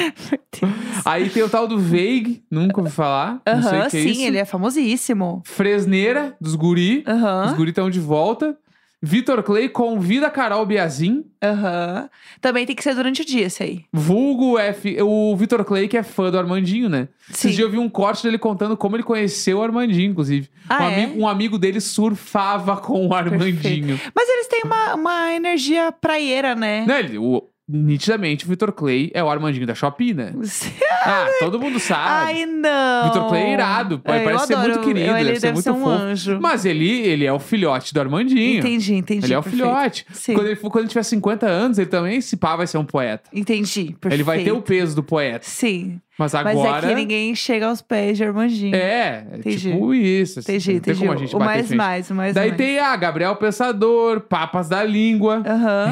Aí 1.04 1.28
tem 1.31 1.43
o 1.43 1.49
tal 1.49 1.66
do 1.66 1.78
Veig, 1.78 2.43
nunca 2.50 2.81
ouvi 2.81 2.93
falar. 2.93 3.40
não 3.47 3.62
sei 3.62 3.78
o 3.78 3.81
que 3.83 3.87
é 3.87 3.90
sim, 4.02 4.11
isso. 4.11 4.23
ele 4.23 4.38
é 4.38 4.45
famosíssimo. 4.45 5.43
Fresneira, 5.45 6.37
dos 6.40 6.54
guri. 6.54 7.02
Os 7.07 7.12
Aham, 7.12 7.54
guri 7.57 7.71
estão 7.71 7.90
de 7.90 8.00
volta. 8.00 8.57
Vitor 9.04 9.42
Clay 9.42 9.68
convida 9.68 10.30
Carol 10.30 10.64
Biazin. 10.64 11.25
aham. 11.42 12.08
Também 12.40 12.64
tem 12.64 12.75
que 12.75 12.82
ser 12.82 12.94
durante 12.94 13.23
o 13.23 13.25
dia, 13.25 13.46
esse 13.46 13.62
aí. 13.62 13.84
Vulgo 13.92 14.58
F. 14.58 14.96
O 15.02 15.37
Vitor 15.37 15.64
Clay, 15.64 15.87
que 15.88 15.96
é 15.96 16.02
fã 16.02 16.30
do 16.30 16.38
Armandinho, 16.38 16.88
né? 16.88 17.08
Sim. 17.28 17.49
Esses 17.49 17.56
dias 17.56 17.66
eu 17.66 17.70
vi 17.70 17.78
um 17.78 17.88
corte 17.88 18.23
dele 18.23 18.38
contando 18.38 18.76
como 18.76 18.96
ele 18.96 19.02
conheceu 19.02 19.58
o 19.58 19.62
Armandinho, 19.62 20.11
inclusive. 20.11 20.49
Ah, 20.68 20.82
um, 20.84 20.88
é? 20.88 20.94
amigo, 21.04 21.20
um 21.20 21.28
amigo 21.28 21.58
dele 21.58 21.80
surfava 21.80 22.76
com 22.78 23.06
o 23.06 23.14
Armandinho. 23.14 24.00
Mas 24.14 24.28
eles 24.28 24.46
têm 24.49 24.62
uma, 24.64 24.94
uma 24.94 25.32
energia 25.34 25.92
praieira, 25.92 26.54
né? 26.54 26.84
Né, 26.87 27.00
ele- 27.00 27.18
o- 27.18 27.42
nitidamente, 27.68 28.44
o 28.44 28.49
Vitor 28.49 28.73
Clay 28.73 29.11
é 29.14 29.23
o 29.25 29.28
Armandinho 29.30 29.66
da 29.66 29.75
Shopee, 29.75 30.12
né? 30.14 30.33
Ah, 31.06 31.26
todo 31.38 31.61
mundo 31.61 31.78
sabe. 31.78 32.02
Ai, 32.33 32.47
não. 32.47 33.04
Vitor 33.04 33.28
Clay 33.28 33.42
é 33.42 33.52
irado, 33.52 34.00
É, 34.06 34.21
parece 34.25 34.47
ser 34.47 34.56
muito 34.56 34.71
adoro. 34.78 34.87
querido, 34.87 35.06
Eu- 35.11 35.16
ele 35.18 35.25
deve 35.33 35.40
ser 35.40 35.52
muito 35.52 35.62
ser 35.64 35.71
um 35.73 35.80
fofo. 35.80 35.88
anjo. 35.90 36.38
Mas 36.40 36.64
ele, 36.64 36.88
ele 36.90 37.26
é 37.26 37.33
o 37.33 37.38
filhote 37.38 37.92
do 37.92 38.00
Armandinho. 38.00 38.61
Entendi, 38.61 38.94
entendi. 38.94 39.26
Ele 39.26 39.35
é 39.35 39.38
o 39.38 39.42
perfeito. 39.42 39.66
filhote. 39.66 40.06
Sim. 40.14 40.33
Quando 40.33 40.47
ele, 40.47 40.56
quando 40.56 40.78
ele 40.78 40.88
tiver 40.88 41.02
50 41.02 41.47
anos, 41.47 41.76
ele 41.76 41.90
também, 41.90 42.23
se 42.23 42.38
pá, 42.38 42.56
vai 42.56 42.66
ser 42.66 42.78
um 42.78 42.87
poeta. 42.87 43.28
Entendi, 43.35 43.94
perfeito. 44.00 44.14
Ele 44.14 44.23
vai 44.23 44.42
ter 44.42 44.52
o 44.52 44.62
peso 44.62 44.97
do 44.97 45.02
poeta. 45.02 45.44
Sim, 45.47 46.00
Mas 46.18 46.33
mas 46.33 46.47
agora. 46.56 46.87
é 46.87 46.88
que 46.88 46.94
ninguém 46.94 47.35
chega 47.35 47.66
aos 47.66 47.83
pés 47.83 48.16
de 48.16 48.25
Armandinho. 48.25 48.75
É, 48.75 49.26
é 49.30 49.37
Entendi. 49.37 49.73
tipo 49.73 49.92
isso. 49.92 50.38
assim, 50.38 50.52
Entendi, 50.54 50.73
entendi. 50.76 50.99
como 51.00 51.12
a 51.12 51.16
gente 51.16 51.37
o 51.37 51.38
mais 51.38 51.66
frente. 51.66 51.76
mais, 51.76 52.11
o 52.11 52.14
mais 52.14 52.35
Daí 52.35 52.49
mais. 52.49 52.56
tem 52.56 52.78
a 52.78 52.97
Gabriel 52.97 53.37
Pensador, 53.37 54.21
Papas 54.23 54.71
da 54.71 54.83
Língua, 54.83 55.42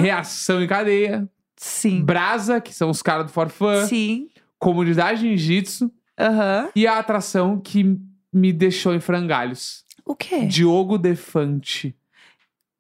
Reação 0.01 0.63
em 0.63 0.67
Cadeia, 0.67 1.29
sim. 1.63 2.03
Brasa, 2.05 2.61
que 2.61 2.75
são 2.75 2.91
os 2.91 3.03
caras 3.03 3.27
do 3.27 3.33
Forfã, 3.33 3.87
Sim, 3.87 4.29
Comunidade 4.59 5.21
Jiu-Jitsu 5.21 5.91
aham. 6.19 6.69
e 6.75 6.87
a 6.87 6.99
atração 6.99 7.59
que 7.61 7.99
me 8.33 8.53
deixou 8.53 8.95
em 8.95 9.01
frangalhos. 9.01 9.85
O 10.05 10.15
quê? 10.17 10.47
Diogo 10.47 10.99
Defante. 10.99 11.95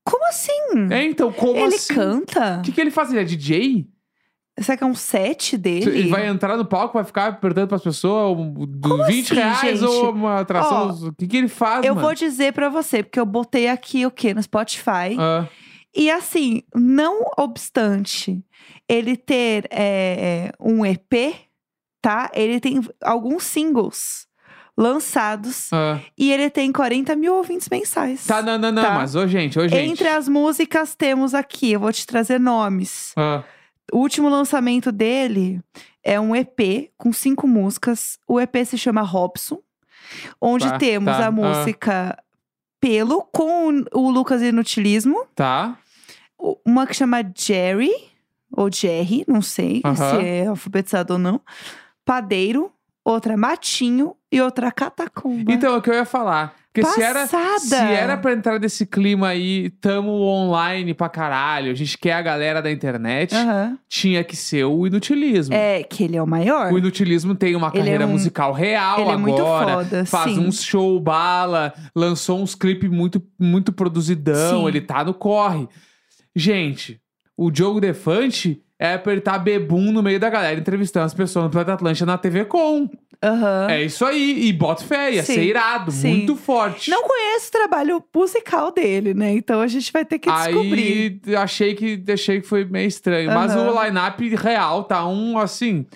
Como 0.04 0.26
assim? 0.28 0.52
É, 0.90 1.04
então, 1.04 1.32
como 1.32 1.56
ele 1.56 1.76
assim? 1.76 1.94
canta? 1.94 2.58
O 2.58 2.62
que, 2.62 2.72
que 2.72 2.80
ele 2.80 2.90
faz? 2.90 3.10
Ele 3.10 3.20
é 3.20 3.24
DJ? 3.24 3.86
Será 4.58 4.76
que 4.76 4.84
é 4.84 4.86
um 4.86 4.94
set 4.94 5.56
dele? 5.56 5.88
Ele 5.88 6.08
vai 6.10 6.26
entrar 6.26 6.56
no 6.56 6.64
palco, 6.64 6.94
vai 6.94 7.04
ficar 7.04 7.40
perguntando 7.40 7.68
pras 7.68 7.82
pessoas 7.82 8.36
um, 8.38 8.52
do 8.66 8.88
Como 8.88 9.04
20 9.06 9.24
assim, 9.32 9.34
reais 9.34 9.80
gente? 9.80 9.84
ou 9.88 10.10
uma 10.12 10.40
atração. 10.40 10.88
Ó, 10.90 11.08
o 11.08 11.12
que, 11.14 11.26
que 11.26 11.36
ele 11.38 11.48
faz, 11.48 11.84
Eu 11.86 11.94
mano? 11.94 12.06
vou 12.06 12.14
dizer 12.14 12.52
pra 12.52 12.68
você, 12.68 13.02
porque 13.02 13.18
eu 13.18 13.24
botei 13.24 13.68
aqui 13.68 14.04
o 14.04 14.10
quê? 14.10 14.34
No 14.34 14.42
Spotify. 14.42 15.16
Ah, 15.18 15.46
E 15.94 16.10
assim, 16.10 16.62
não 16.74 17.30
obstante 17.36 18.42
ele 18.88 19.16
ter 19.16 19.66
é, 19.70 20.50
é, 20.50 20.52
um 20.58 20.84
EP, 20.84 21.34
tá? 22.00 22.30
Ele 22.34 22.58
tem 22.60 22.80
alguns 23.02 23.44
singles 23.44 24.26
lançados 24.76 25.70
ah. 25.72 26.00
e 26.16 26.32
ele 26.32 26.48
tem 26.48 26.72
40 26.72 27.14
mil 27.16 27.34
ouvintes 27.34 27.68
mensais. 27.68 28.26
Tá, 28.26 28.42
não, 28.42 28.58
não, 28.58 28.72
não. 28.72 28.82
Tá. 28.82 28.94
Mas, 28.94 29.14
ô, 29.14 29.26
gente, 29.26 29.58
ô, 29.58 29.68
gente. 29.68 29.90
Entre 29.90 30.08
as 30.08 30.28
músicas 30.28 30.94
temos 30.94 31.34
aqui, 31.34 31.72
eu 31.72 31.80
vou 31.80 31.92
te 31.92 32.06
trazer 32.06 32.40
nomes. 32.40 33.12
Ah, 33.16 33.44
O 33.92 33.98
último 33.98 34.28
lançamento 34.28 34.90
dele 34.90 35.60
é 36.02 36.18
um 36.18 36.34
EP 36.34 36.90
com 36.96 37.12
cinco 37.12 37.46
músicas. 37.46 38.18
O 38.26 38.40
EP 38.40 38.56
se 38.64 38.78
chama 38.78 39.02
Robson, 39.02 39.58
onde 40.40 40.68
Tá, 40.68 40.78
temos 40.78 41.16
tá, 41.16 41.24
a 41.24 41.26
ah. 41.26 41.30
música 41.30 42.18
Pelo 42.80 43.22
com 43.30 43.84
o 43.92 44.10
Lucas 44.10 44.42
Inutilismo. 44.42 45.26
tá. 45.34 45.76
Uma 46.66 46.86
que 46.86 46.94
chama 46.94 47.18
Jerry, 47.36 47.90
ou 48.50 48.70
Jerry, 48.72 49.24
não 49.28 49.40
sei 49.42 49.80
se 49.96 50.26
é 50.26 50.46
alfabetizado 50.46 51.12
ou 51.14 51.18
não. 51.18 51.40
Padeiro, 52.04 52.70
outra 53.04 53.36
Matinho 53.36 54.14
e 54.30 54.40
outra 54.40 54.70
Catacumba. 54.72 55.52
Então, 55.52 55.74
é 55.74 55.76
o 55.78 55.82
que 55.82 55.90
eu 55.90 55.94
ia 55.94 56.04
falar. 56.04 56.54
Porque 56.74 56.88
se 56.88 57.02
era, 57.02 57.26
se 57.26 57.74
era 57.76 58.16
pra 58.16 58.32
entrar 58.32 58.58
nesse 58.58 58.86
clima 58.86 59.28
aí, 59.28 59.68
tamo 59.78 60.10
online 60.10 60.94
pra 60.94 61.06
caralho, 61.10 61.70
a 61.70 61.74
gente 61.74 61.98
quer 61.98 62.14
a 62.14 62.22
galera 62.22 62.62
da 62.62 62.72
internet, 62.72 63.34
Aham. 63.34 63.78
tinha 63.86 64.24
que 64.24 64.34
ser 64.34 64.64
o 64.64 64.86
inutilismo. 64.86 65.54
É, 65.54 65.82
que 65.82 66.02
ele 66.04 66.16
é 66.16 66.22
o 66.22 66.26
maior. 66.26 66.72
O 66.72 66.78
inutilismo 66.78 67.34
tem 67.34 67.54
uma 67.54 67.68
Ele 67.68 67.76
é 67.76 67.80
carreira 67.82 68.06
um- 68.06 68.12
musical 68.12 68.54
real 68.54 69.00
ele 69.00 69.10
é 69.10 69.12
agora. 69.12 69.18
muito 69.18 69.42
foda, 69.44 70.06
faz 70.06 70.32
sim. 70.32 70.40
uns 70.40 70.62
show 70.62 70.98
bala, 70.98 71.74
lançou 71.94 72.40
uns 72.40 72.54
clipes 72.54 72.88
muito, 72.90 73.22
muito 73.38 73.70
produzidão, 73.70 74.62
Sim. 74.62 74.68
ele 74.68 74.80
tá 74.80 75.04
no 75.04 75.12
corre. 75.12 75.68
Gente, 76.34 77.00
o 77.36 77.50
Diogo 77.50 77.80
Defante 77.80 78.62
é 78.78 78.94
apertar 78.94 79.38
bebum 79.38 79.92
no 79.92 80.02
meio 80.02 80.18
da 80.18 80.28
galera, 80.28 80.58
entrevistando 80.58 81.06
as 81.06 81.14
pessoas 81.14 81.44
no 81.44 81.50
Planeta 81.50 81.74
Atlântica 81.74 82.04
na 82.06 82.18
TV 82.18 82.44
Com. 82.44 82.90
Aham. 83.22 83.68
É 83.70 83.82
isso 83.84 84.04
aí, 84.04 84.48
e 84.48 84.52
bota 84.52 84.82
fé, 84.82 85.12
ia 85.14 85.22
Sim, 85.22 85.34
ser 85.34 85.44
irado, 85.44 85.92
sim. 85.92 86.08
muito 86.08 86.34
forte. 86.34 86.90
Não 86.90 87.04
conheço 87.06 87.48
o 87.48 87.52
trabalho 87.52 88.04
musical 88.12 88.72
dele, 88.72 89.14
né? 89.14 89.32
Então 89.34 89.60
a 89.60 89.68
gente 89.68 89.92
vai 89.92 90.04
ter 90.04 90.18
que 90.18 90.28
descobrir. 90.28 91.20
Aí 91.24 91.36
achei 91.36 91.74
que 91.76 92.02
achei 92.10 92.40
que 92.40 92.46
foi 92.48 92.64
meio 92.64 92.88
estranho. 92.88 93.30
Mas 93.30 93.52
Aham. 93.52 93.70
o 93.70 93.84
line-up 93.84 94.34
real 94.34 94.82
tá 94.82 95.06
um 95.06 95.38
assim. 95.38 95.86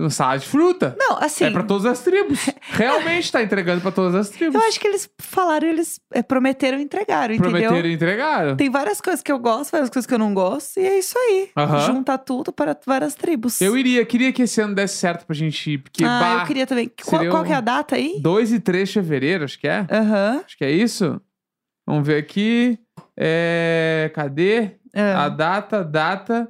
Um 0.00 0.08
salada 0.08 0.38
de 0.38 0.46
fruta. 0.46 0.96
Não, 0.98 1.18
assim. 1.18 1.44
É 1.44 1.50
pra 1.50 1.62
todas 1.62 1.84
as 1.84 2.00
tribos. 2.00 2.48
Realmente 2.72 3.30
tá 3.30 3.42
entregando 3.42 3.82
pra 3.82 3.92
todas 3.92 4.14
as 4.14 4.30
tribos. 4.30 4.54
Eu 4.54 4.66
acho 4.66 4.80
que 4.80 4.88
eles 4.88 5.10
falaram, 5.18 5.68
eles 5.68 6.00
é, 6.12 6.22
prometeram 6.22 6.78
e 6.78 6.82
entregaram, 6.82 7.34
entendeu? 7.34 7.50
Prometeram 7.50 7.88
e 7.88 7.92
entregaram. 7.92 8.56
Tem 8.56 8.70
várias 8.70 9.00
coisas 9.00 9.22
que 9.22 9.30
eu 9.30 9.38
gosto, 9.38 9.72
várias 9.72 9.90
coisas 9.90 10.06
que 10.06 10.14
eu 10.14 10.18
não 10.18 10.32
gosto, 10.32 10.80
e 10.80 10.86
é 10.86 10.98
isso 10.98 11.18
aí. 11.18 11.50
Aham. 11.56 11.80
Junta 11.80 12.16
tudo 12.16 12.52
para 12.52 12.76
várias 12.86 13.14
tribos. 13.14 13.60
Eu 13.60 13.76
iria, 13.76 14.04
queria 14.06 14.32
que 14.32 14.42
esse 14.42 14.60
ano 14.60 14.74
desse 14.74 14.96
certo 14.96 15.26
pra 15.26 15.36
gente 15.36 15.72
ir. 15.72 15.78
Porque, 15.78 16.02
ah, 16.02 16.20
bah, 16.20 16.40
eu 16.40 16.46
queria 16.46 16.66
também. 16.66 16.90
Qual, 17.04 17.26
qual 17.28 17.44
que 17.44 17.52
é 17.52 17.56
a 17.56 17.60
data 17.60 17.96
aí? 17.96 18.18
2 18.22 18.52
e 18.52 18.60
3 18.60 18.88
de 18.88 18.94
fevereiro, 18.94 19.44
acho 19.44 19.58
que 19.58 19.68
é. 19.68 19.86
Aham. 19.90 20.42
Acho 20.44 20.56
que 20.56 20.64
é 20.64 20.70
isso. 20.70 21.20
Vamos 21.86 22.06
ver 22.06 22.18
aqui. 22.18 22.78
É... 23.16 24.10
Cadê? 24.14 24.78
Ah. 24.94 25.24
A 25.24 25.28
data, 25.28 25.84
data. 25.84 26.48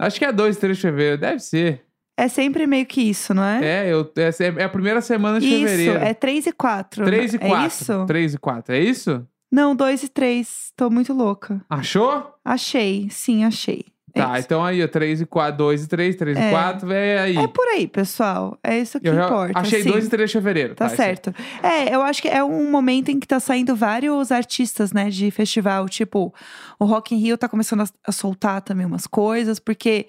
Acho 0.00 0.18
que 0.18 0.24
é 0.24 0.32
2 0.32 0.56
e 0.56 0.60
3 0.60 0.76
de 0.76 0.82
fevereiro. 0.82 1.18
Deve 1.18 1.40
ser. 1.40 1.84
É 2.18 2.26
sempre 2.28 2.66
meio 2.66 2.84
que 2.84 3.00
isso, 3.00 3.32
não 3.32 3.44
é? 3.44 3.64
É, 3.86 3.92
eu, 3.92 4.10
é, 4.16 4.60
é 4.60 4.64
a 4.64 4.68
primeira 4.68 5.00
semana 5.00 5.38
de 5.38 5.46
isso, 5.46 5.58
fevereiro. 5.68 5.98
é 5.98 6.12
3 6.12 6.46
e 6.48 6.52
4. 6.52 7.04
3 7.04 7.34
e 7.34 7.38
4. 7.38 7.56
É 7.62 7.66
isso? 7.68 8.06
3 8.06 8.34
e 8.34 8.38
4, 8.38 8.74
é 8.74 8.80
isso? 8.80 9.26
Não, 9.52 9.76
2 9.76 10.02
e 10.02 10.08
3. 10.08 10.72
Tô 10.76 10.90
muito 10.90 11.12
louca. 11.12 11.60
Achou? 11.70 12.34
Achei, 12.44 13.06
sim, 13.10 13.44
achei. 13.44 13.84
É 14.14 14.20
Tá, 14.22 14.32
isso. 14.32 14.46
então 14.46 14.64
aí, 14.64 14.82
ó, 14.82 14.88
3 14.88 15.20
e 15.20 15.26
4, 15.26 15.56
2 15.58 15.84
e 15.84 15.86
3, 15.88 16.16
3 16.16 16.36
É. 16.36 16.48
e 16.48 16.50
4, 16.50 16.92
é 16.92 17.18
aí. 17.20 17.36
É 17.36 17.46
por 17.46 17.66
aí, 17.68 17.86
pessoal. 17.86 18.58
É 18.64 18.78
isso 18.80 18.98
que 18.98 19.08
eu 19.08 19.14
importa. 19.14 19.52
achei 19.60 19.82
sim. 19.84 19.90
2 19.90 20.06
e 20.06 20.08
3 20.10 20.28
de 20.30 20.32
fevereiro. 20.32 20.74
Tá 20.74 20.86
isso 20.86 20.94
aí. 20.94 20.96
certo. 20.96 21.32
É, 21.62 21.94
eu 21.94 22.02
acho 22.02 22.20
que 22.20 22.28
é 22.28 22.42
um 22.42 22.68
momento 22.68 23.10
em 23.10 23.20
que 23.20 23.28
tá 23.28 23.38
saindo 23.38 23.76
vários 23.76 24.32
artistas, 24.32 24.92
né, 24.92 25.08
de 25.08 25.30
festival. 25.30 25.88
Tipo, 25.88 26.34
o 26.80 26.84
Rock 26.84 27.14
in 27.14 27.18
Rio 27.18 27.38
tá 27.38 27.48
começando 27.48 27.82
a, 27.82 27.86
a 28.06 28.10
soltar 28.10 28.60
também 28.62 28.84
umas 28.86 29.06
coisas, 29.06 29.60
porque 29.60 30.08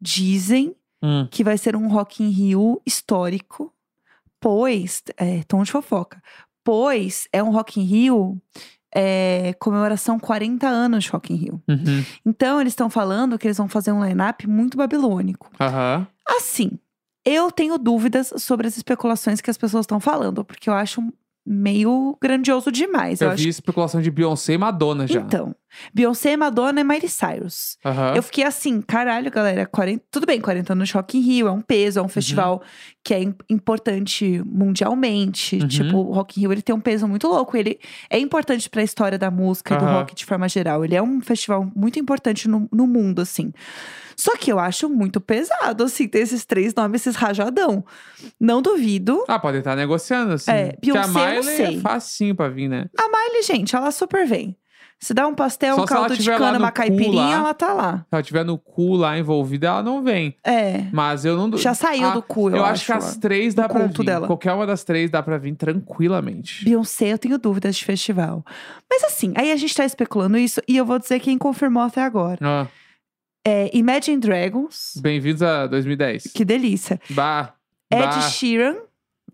dizem 0.00 0.74
Hum. 1.02 1.26
que 1.30 1.42
vai 1.42 1.58
ser 1.58 1.74
um 1.74 1.88
Rock 1.88 2.22
in 2.22 2.28
Rio 2.30 2.80
histórico, 2.86 3.72
pois, 4.40 5.02
é, 5.16 5.42
tom 5.44 5.62
de 5.62 5.72
fofoca, 5.72 6.22
pois 6.62 7.26
é 7.32 7.42
um 7.42 7.50
Rock 7.50 7.80
in 7.80 7.84
Rio 7.84 8.40
é, 8.94 9.54
comemoração 9.58 10.18
40 10.18 10.68
anos 10.68 11.04
de 11.04 11.10
Rock 11.10 11.32
in 11.32 11.36
Rio. 11.36 11.62
Uhum. 11.66 12.04
Então, 12.26 12.60
eles 12.60 12.72
estão 12.72 12.90
falando 12.90 13.38
que 13.38 13.46
eles 13.46 13.56
vão 13.56 13.68
fazer 13.68 13.90
um 13.90 14.04
line-up 14.04 14.46
muito 14.46 14.76
babilônico. 14.76 15.50
Aham. 15.58 16.06
Assim, 16.28 16.78
eu 17.24 17.50
tenho 17.50 17.78
dúvidas 17.78 18.32
sobre 18.36 18.66
as 18.66 18.76
especulações 18.76 19.40
que 19.40 19.50
as 19.50 19.56
pessoas 19.56 19.84
estão 19.84 19.98
falando, 19.98 20.44
porque 20.44 20.68
eu 20.68 20.74
acho 20.74 21.02
meio 21.44 22.16
grandioso 22.20 22.70
demais. 22.70 23.20
Eu, 23.20 23.28
Eu, 23.28 23.32
acho 23.32 23.42
vi 23.42 23.48
especulação 23.48 24.00
de 24.00 24.10
Beyoncé 24.10 24.52
e 24.54 24.58
Madonna 24.58 25.06
já. 25.06 25.20
Então, 25.20 25.54
Beyoncé, 25.94 26.36
Madonna 26.36 26.80
e 26.80 26.84
Miley 26.84 27.08
Cyrus. 27.08 27.78
Aham. 27.84 28.14
Eu 28.16 28.22
fiquei 28.22 28.44
assim, 28.44 28.80
caralho, 28.80 29.30
galera, 29.30 29.66
40, 29.66 30.04
tudo 30.10 30.26
bem, 30.26 30.40
40 30.40 30.72
anos 30.72 30.88
de 30.88 30.94
Rock 30.94 31.18
in 31.18 31.20
Rio, 31.20 31.46
é 31.48 31.50
um 31.52 31.60
peso, 31.60 31.98
Uhum. 32.00 32.04
é 32.04 32.06
um 32.06 32.08
festival 32.08 32.62
que 33.04 33.14
é 33.14 33.22
im- 33.22 33.34
importante 33.48 34.42
mundialmente. 34.46 35.56
Uhum. 35.56 35.68
Tipo, 35.68 35.96
o 35.98 36.12
Rock 36.12 36.38
in 36.38 36.42
Rio, 36.42 36.52
ele 36.52 36.62
tem 36.62 36.74
um 36.74 36.80
peso 36.80 37.06
muito 37.08 37.26
louco, 37.28 37.56
ele 37.56 37.78
é 38.10 38.18
importante 38.18 38.68
pra 38.70 38.82
história 38.82 39.18
da 39.18 39.30
música 39.30 39.74
e 39.74 39.78
do 39.78 39.84
rock 39.84 40.14
de 40.14 40.24
forma 40.24 40.48
geral. 40.48 40.84
Ele 40.84 40.94
é 40.94 41.02
um 41.02 41.20
festival 41.20 41.70
muito 41.74 41.98
importante 41.98 42.48
no, 42.48 42.68
no 42.72 42.86
mundo, 42.86 43.20
assim. 43.20 43.52
Só 44.16 44.36
que 44.36 44.52
eu 44.52 44.58
acho 44.58 44.88
muito 44.88 45.20
pesado, 45.20 45.84
assim, 45.84 46.06
ter 46.06 46.18
esses 46.20 46.44
três 46.44 46.74
nomes, 46.74 47.00
esses 47.00 47.16
rajadão. 47.16 47.84
Não 48.38 48.60
duvido. 48.60 49.24
Ah, 49.26 49.38
pode 49.38 49.58
estar 49.58 49.74
negociando, 49.74 50.34
assim. 50.34 50.50
É, 50.50 50.72
Porque 50.72 50.90
a 50.90 51.06
Beyoncé, 51.06 51.38
eu 51.38 51.42
não 51.44 51.50
Miley 51.52 51.76
é 51.78 51.80
facinho 51.80 52.34
pra 52.36 52.48
vir, 52.48 52.68
né? 52.68 52.86
A 52.98 53.08
Miley, 53.08 53.42
gente, 53.42 53.74
ela 53.74 53.90
super 53.90 54.26
vem. 54.26 54.56
Se 55.02 55.12
dá 55.12 55.26
um 55.26 55.34
pastel, 55.34 55.74
Só 55.74 55.82
um 55.82 55.84
caldo 55.84 56.16
de 56.16 56.24
cana, 56.24 56.58
uma 56.58 56.70
caipirinha, 56.70 57.24
lá. 57.24 57.32
ela 57.34 57.54
tá 57.54 57.72
lá. 57.72 57.98
Se 57.98 58.06
ela 58.12 58.22
tiver 58.22 58.44
no 58.44 58.56
cu 58.56 58.94
lá 58.94 59.18
envolvida, 59.18 59.66
ela 59.66 59.82
não 59.82 60.00
vem. 60.00 60.36
É. 60.44 60.84
Mas 60.92 61.24
eu 61.24 61.36
não. 61.36 61.58
Já 61.58 61.74
saiu 61.74 62.06
Ah, 62.06 62.10
do 62.12 62.22
cu, 62.22 62.48
eu, 62.50 62.58
Eu, 62.58 62.64
acho 62.64 62.86
que 62.86 62.92
as 62.92 63.16
três 63.16 63.52
dá 63.52 63.68
pra 63.68 63.88
vir. 63.88 64.04
dela. 64.04 64.28
Qualquer 64.28 64.52
uma 64.52 64.64
das 64.64 64.84
três 64.84 65.10
dá 65.10 65.20
pra 65.20 65.38
vir 65.38 65.56
tranquilamente. 65.56 66.64
Beyoncé, 66.64 67.12
eu 67.12 67.18
tenho 67.18 67.36
dúvidas 67.36 67.74
de 67.74 67.84
festival. 67.84 68.44
Mas 68.88 69.02
assim, 69.02 69.32
aí 69.36 69.50
a 69.50 69.56
gente 69.56 69.74
tá 69.74 69.84
especulando 69.84 70.38
isso 70.38 70.62
e 70.68 70.76
eu 70.76 70.86
vou 70.86 71.00
dizer 71.00 71.18
quem 71.18 71.36
confirmou 71.36 71.82
até 71.82 72.00
agora. 72.00 72.38
Ah, 72.40 72.66
É 73.44 73.76
Imagine 73.76 74.18
Dragons. 74.18 74.92
Bem-vindos 75.02 75.42
a 75.42 75.66
2010. 75.66 76.28
Que 76.32 76.44
delícia. 76.44 77.00
Bah. 77.10 77.54
Ed 77.90 78.02
bah. 78.06 78.20
Sheeran. 78.20 78.76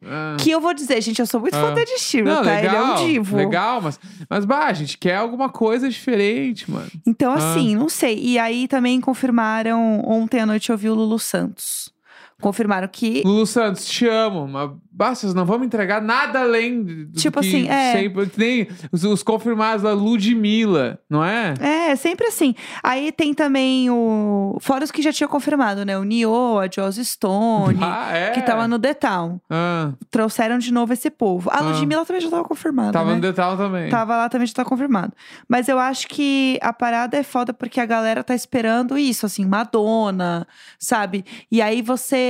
Ah. 0.05 0.37
Que 0.39 0.51
eu 0.51 0.61
vou 0.61 0.73
dizer, 0.73 1.01
gente, 1.01 1.19
eu 1.19 1.27
sou 1.27 1.41
muito 1.41 1.55
fã 1.57 1.75
Ah. 1.77 1.81
Ed 1.81 1.91
Sheeran, 1.99 2.35
Não, 2.37 2.43
tá? 2.45 2.51
legal, 2.55 2.65
Ele 2.65 2.77
é 2.77 2.83
um 2.83 3.07
divo. 3.07 3.37
legal, 3.37 3.81
mas, 3.81 3.99
mas 4.31 4.45
bah, 4.45 4.67
a 4.67 4.73
gente 4.73 4.97
quer 4.97 5.17
alguma 5.17 5.49
coisa 5.49 5.89
diferente, 5.89 6.71
mano. 6.71 6.89
Então, 7.07 7.33
Ah. 7.33 7.37
assim, 7.37 7.75
não 7.75 7.89
sei. 7.89 8.19
E 8.19 8.39
aí 8.39 8.69
também 8.69 9.01
confirmaram, 9.01 10.01
ontem 10.07 10.41
à 10.41 10.47
noite 10.47 10.71
eu 10.71 10.79
vi 10.79 10.89
o 10.89 10.95
Lulu 10.95 11.19
Santos. 11.19 11.91
Confirmaram 12.41 12.87
que 12.87 13.23
Lulu 13.25 13.45
Santos, 13.47 13.85
te 13.85 14.07
amo, 14.07 14.47
mas 14.47 14.71
vocês 15.19 15.35
não 15.35 15.45
vão 15.45 15.59
me 15.59 15.67
entregar 15.67 16.01
nada 16.01 16.41
além 16.41 16.83
do 16.85 17.13
Tipo 17.19 17.41
que 17.41 17.47
assim, 17.49 17.69
é. 17.69 17.93
sempre, 17.93 18.31
nem 18.37 18.69
os, 18.93 19.03
os 19.03 19.23
confirmados 19.25 19.83
da 19.83 19.93
Ludmilla, 19.93 21.01
não 21.11 21.25
é? 21.25 21.55
É, 21.61 21.97
sempre 21.97 22.29
assim. 22.29 22.55
Aí 22.83 23.11
tem 23.11 23.35
também 23.35 23.91
o. 23.91 24.57
Fora 24.61 24.85
os 24.85 24.91
que 24.93 25.03
já 25.03 25.13
tinha 25.13 25.27
confirmado, 25.29 25.85
né? 25.85 25.99
O 25.99 26.05
Nio, 26.05 26.59
a 26.61 26.69
Joss 26.73 27.05
Stone, 27.05 27.79
Ah, 27.83 28.17
é. 28.17 28.31
que 28.31 28.43
tava 28.43 28.69
no 28.69 28.79
The 28.79 28.95
Town. 28.95 29.41
Ah, 29.51 29.93
Trouxeram 30.11 30.59
de 30.59 30.73
novo 30.73 30.93
esse 30.93 31.11
povo. 31.11 31.51
A 31.51 31.59
Ah. 31.59 31.61
Ludmilla 31.63 32.05
também 32.05 32.21
já 32.23 32.31
tava 32.31 32.45
confirmada. 32.45 32.93
tava 32.93 33.11
né? 33.11 33.15
no 33.17 33.21
detalhe 33.21 33.57
também. 33.57 33.89
Tava 33.91 34.17
lá 34.17 34.29
também 34.29 34.47
já 34.47 34.55
tá 34.55 34.65
confirmado. 34.65 35.13
Mas 35.49 35.69
eu 35.69 35.79
acho 35.79 36.07
que 36.07 36.57
a 36.63 36.73
parada 36.73 37.17
é 37.17 37.23
foda 37.25 37.53
porque 37.53 37.81
a 37.81 37.87
galera 37.87 38.23
tá 38.23 38.35
esperando 38.35 38.97
isso, 38.97 39.27
assim, 39.27 39.45
Madonna, 39.45 40.47
sabe? 40.79 41.25
E 41.51 41.61
aí 41.61 41.83
você 41.83 42.28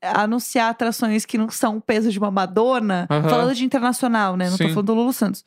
anunciar 0.00 0.70
atrações 0.70 1.24
que 1.24 1.38
não 1.38 1.48
são 1.50 1.76
o 1.76 1.80
peso 1.80 2.10
de 2.10 2.18
uma 2.18 2.30
Madonna, 2.30 3.06
Aham. 3.10 3.28
falando 3.28 3.54
de 3.54 3.64
internacional, 3.64 4.36
né? 4.36 4.46
Não 4.50 4.56
tô 4.58 4.64
Sim. 4.64 4.74
falando 4.74 4.86
do 4.86 4.94
Lulu 4.94 5.12
Santos. 5.12 5.44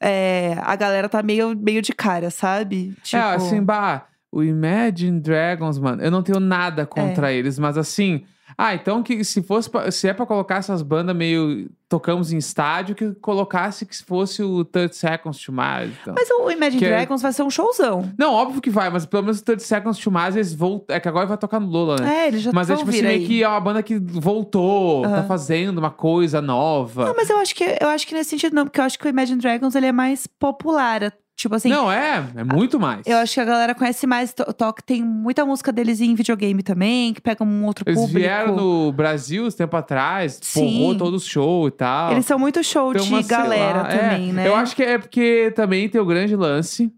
É, 0.00 0.56
a 0.62 0.74
galera 0.76 1.08
tá 1.08 1.22
meio, 1.22 1.56
meio 1.56 1.82
de 1.82 1.92
cara, 1.92 2.30
sabe? 2.30 2.96
Tipo, 3.02 3.16
É, 3.22 3.34
assim, 3.34 3.62
bah, 3.62 4.06
o 4.32 4.42
Imagine 4.42 5.20
Dragons, 5.20 5.78
mano, 5.78 6.02
eu 6.02 6.10
não 6.10 6.22
tenho 6.22 6.40
nada 6.40 6.86
contra 6.86 7.32
eles, 7.32 7.58
mas 7.58 7.76
assim, 7.76 8.24
ah, 8.56 8.74
então 8.74 9.02
que 9.02 9.22
se 9.24 9.42
fosse 9.42 9.68
pra- 9.70 9.90
se 9.90 10.08
é 10.08 10.12
pra 10.12 10.26
colocar 10.26 10.56
essas 10.56 10.82
bandas 10.82 11.14
meio 11.16 11.70
tocamos 11.88 12.32
em 12.32 12.36
estádio, 12.38 12.94
que 12.94 13.12
colocasse 13.14 13.84
que 13.84 13.96
fosse 14.04 14.42
o 14.44 14.64
30 14.64 14.92
Seconds 14.94 15.38
to 15.40 15.52
Mars, 15.52 15.90
então. 16.00 16.14
Mas 16.16 16.30
o 16.30 16.48
Imagine 16.48 16.78
Que 16.78 16.84
é- 16.84 16.88
Dragons 16.90 17.20
vai 17.20 17.32
ser 17.32 17.42
um 17.42 17.50
showzão. 17.50 18.12
Não, 18.16 18.32
óbvio 18.32 18.60
que 18.60 18.70
vai, 18.70 18.88
mas 18.90 19.04
pelo 19.04 19.24
menos 19.24 19.40
o 19.40 19.44
30 19.44 19.64
Seconds 19.64 19.98
to 19.98 20.08
Mars 20.10 20.36
eles 20.36 20.54
voltam, 20.54 20.94
é 20.94 21.00
que 21.00 21.08
agora 21.08 21.26
vai 21.26 21.36
tocar 21.36 21.58
no 21.58 21.66
Lola, 21.66 21.96
né? 22.00 22.24
É, 22.24 22.28
eles 22.28 22.42
já 22.42 22.52
Mas 22.52 22.70
é 22.70 22.76
tipo 22.76 22.88
assim, 22.90 23.02
meio 23.02 23.26
que 23.26 23.42
é 23.42 23.48
uma 23.48 23.58
banda 23.60 23.82
que 23.82 23.98
voltou, 23.98 25.02
tá 25.02 25.08
Aham. 25.18 25.26
fazendo 25.26 25.78
uma 25.78 25.90
coisa 25.90 26.40
nova. 26.40 27.06
Não, 27.06 27.14
mas 27.16 27.28
eu 27.28 27.38
acho 27.38 27.54
que 27.54 27.64
eu 27.80 27.88
acho 27.88 28.06
que 28.06 28.14
nesse 28.14 28.30
sentido 28.30 28.54
não, 28.54 28.64
porque 28.64 28.80
eu 28.80 28.84
acho 28.84 28.96
que 28.98 29.06
o 29.06 29.08
Imagine 29.08 29.40
Dragons 29.40 29.74
ele 29.74 29.86
é 29.86 29.92
mais 29.92 30.26
popular, 30.28 31.12
tipo 31.40 31.54
assim. 31.54 31.68
Não, 31.68 31.90
é, 31.90 32.24
é 32.36 32.44
muito 32.44 32.78
mais. 32.78 33.06
Eu 33.06 33.16
acho 33.18 33.34
que 33.34 33.40
a 33.40 33.44
galera 33.44 33.74
conhece 33.74 34.06
mais. 34.06 34.32
To- 34.32 34.52
Toque 34.52 34.82
tem 34.82 35.02
muita 35.02 35.44
música 35.44 35.72
deles 35.72 36.00
em 36.00 36.14
videogame 36.14 36.62
também, 36.62 37.12
que 37.14 37.20
pega 37.20 37.42
um 37.44 37.64
outro 37.64 37.84
Eles 37.88 37.98
público. 37.98 38.18
vieram 38.18 38.54
no 38.56 38.92
Brasil 38.92 39.46
esse 39.46 39.56
tempo 39.56 39.76
atrás, 39.76 40.38
Sim. 40.42 40.60
porrou 40.78 40.94
todo 40.96 41.14
o 41.14 41.20
show 41.20 41.68
e 41.68 41.70
tal. 41.70 42.12
Eles 42.12 42.26
são 42.26 42.38
muito 42.38 42.62
show 42.62 42.90
Então, 42.92 43.02
de 43.02 43.08
sei 43.08 43.22
galera 43.22 43.82
lá, 43.82 43.92
é, 43.92 43.98
também, 44.10 44.32
né? 44.32 44.46
Eu 44.46 44.54
acho 44.54 44.74
que 44.76 44.82
é 44.82 44.98
porque 44.98 45.52
também 45.56 45.88
tem 45.88 46.00
o 46.00 46.04
grande 46.06 46.36
lance 46.36 46.92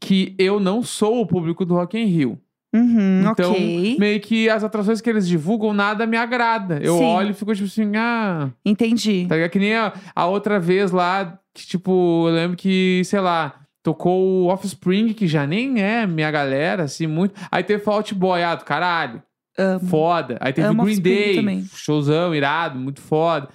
que 0.00 0.34
eu 0.38 0.58
não 0.58 0.82
sou 0.82 1.20
o 1.20 1.26
público 1.26 1.64
do 1.64 1.74
Rock 1.74 1.98
in 1.98 2.06
Rio. 2.06 2.38
Uhum, 2.74 3.28
Então, 3.30 3.52
ok. 3.52 3.96
meio 4.00 4.18
que 4.20 4.48
as 4.48 4.64
atrações 4.64 5.00
que 5.02 5.10
eles 5.10 5.28
divulgam 5.28 5.74
nada 5.74 6.06
me 6.06 6.16
agrada. 6.16 6.78
Eu 6.82 6.96
Sim. 6.96 7.04
olho 7.04 7.30
e 7.30 7.34
fico 7.34 7.54
tipo 7.54 7.66
assim, 7.66 7.92
ah, 7.96 8.48
Entendi. 8.64 9.26
tá 9.28 9.34
ligado? 9.34 9.50
Que 9.50 9.58
nem 9.58 9.74
a, 9.76 9.92
a 10.16 10.26
outra 10.26 10.58
vez 10.58 10.90
lá, 10.90 11.38
que 11.54 11.66
tipo, 11.66 12.24
eu 12.28 12.34
lembro 12.34 12.56
que, 12.56 13.02
sei 13.04 13.20
lá, 13.20 13.54
tocou 13.82 14.20
o 14.22 14.46
Offspring, 14.46 15.12
que 15.12 15.26
já 15.26 15.46
nem 15.46 15.80
é 15.82 16.06
minha 16.06 16.30
galera, 16.30 16.84
assim, 16.84 17.06
muito. 17.06 17.34
Aí 17.50 17.62
teve 17.64 17.82
Fall 17.82 17.96
Out 17.96 18.14
Boy, 18.14 18.42
ah, 18.42 18.54
do 18.54 18.64
caralho. 18.64 19.22
Amo. 19.58 19.86
Foda. 19.88 20.38
Aí 20.40 20.52
teve 20.52 20.66
Amo 20.68 20.84
Green 20.84 20.92
Offspring 20.94 21.14
Day, 21.14 21.36
também. 21.36 21.64
showzão, 21.74 22.34
irado, 22.34 22.78
muito 22.78 23.00
foda. 23.00 23.48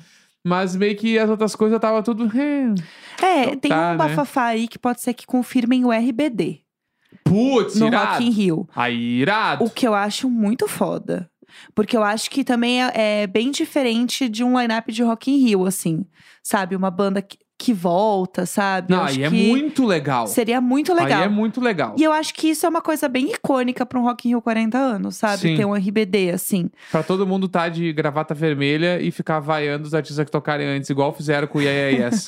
Mas 0.45 0.75
meio 0.75 0.95
que 0.95 1.17
as 1.19 1.29
outras 1.29 1.55
coisas 1.55 1.79
tava 1.79 2.01
tudo. 2.03 2.25
"Eh, 2.37 2.73
É, 3.21 3.43
Então 3.45 3.57
tem 3.57 3.69
tá, 3.71 3.87
um 3.87 3.91
né? 3.91 3.97
bafafá 3.97 4.45
aí 4.45 4.67
que 4.67 4.77
pode 4.77 5.01
ser 5.01 5.13
que 5.13 5.25
confirmem 5.25 5.83
o 5.83 5.91
RBD 5.91 6.59
Putz, 7.23 7.75
no 7.79 7.87
irado. 7.87 8.11
Rock 8.13 8.23
in 8.25 8.29
Rio. 8.29 8.69
Aí, 8.75 9.21
irado. 9.21 9.63
O 9.63 9.69
que 9.69 9.87
eu 9.87 9.93
acho 9.93 10.29
muito 10.29 10.67
foda. 10.67 11.29
Porque 11.73 11.97
eu 11.97 12.03
acho 12.03 12.29
que 12.29 12.43
também 12.43 12.83
é, 12.83 13.23
é 13.23 13.27
bem 13.27 13.49
diferente 13.51 14.29
de 14.29 14.43
um 14.43 14.59
line-up 14.59 14.91
de 14.91 15.01
Rock 15.03 15.31
in 15.31 15.37
Rio, 15.43 15.65
assim. 15.65 16.05
Sabe? 16.43 16.75
Uma 16.75 16.91
banda 16.91 17.21
que, 17.21 17.37
que 17.59 17.73
volta, 17.73 18.45
sabe? 18.45 18.93
Não, 18.93 19.03
aí 19.03 19.23
é 19.23 19.29
muito 19.29 19.85
legal. 19.85 20.27
Seria 20.27 20.61
muito 20.61 20.93
legal. 20.93 21.19
Aí 21.21 21.25
é 21.25 21.29
muito 21.29 21.59
legal. 21.59 21.95
E 21.97 22.03
eu 22.03 22.11
acho 22.13 22.33
que 22.33 22.49
isso 22.49 22.65
é 22.65 22.69
uma 22.69 22.81
coisa 22.81 23.09
bem 23.09 23.31
icônica 23.31 23.83
pra 23.85 23.99
um 23.99 24.03
Rock 24.03 24.27
in 24.27 24.31
Rio 24.31 24.41
40 24.41 24.77
anos, 24.77 25.15
sabe? 25.15 25.39
Sim. 25.39 25.55
Ter 25.57 25.65
um 25.65 25.73
RBD, 25.73 26.29
assim. 26.31 26.69
Pra 26.91 27.01
todo 27.01 27.25
mundo 27.25 27.47
tá 27.49 27.67
de 27.67 27.91
gravata 27.91 28.35
vermelha 28.35 29.01
e 29.01 29.09
ficar 29.09 29.39
vaiando 29.39 29.87
os 29.87 29.93
artistas 29.95 30.23
que 30.25 30.31
tocarem 30.31 30.67
antes, 30.67 30.89
igual 30.89 31.11
fizeram 31.13 31.47
com 31.47 31.57
o 31.57 31.61
Yeah, 31.61 31.89
yeah 31.89 32.07
Yes. 32.15 32.27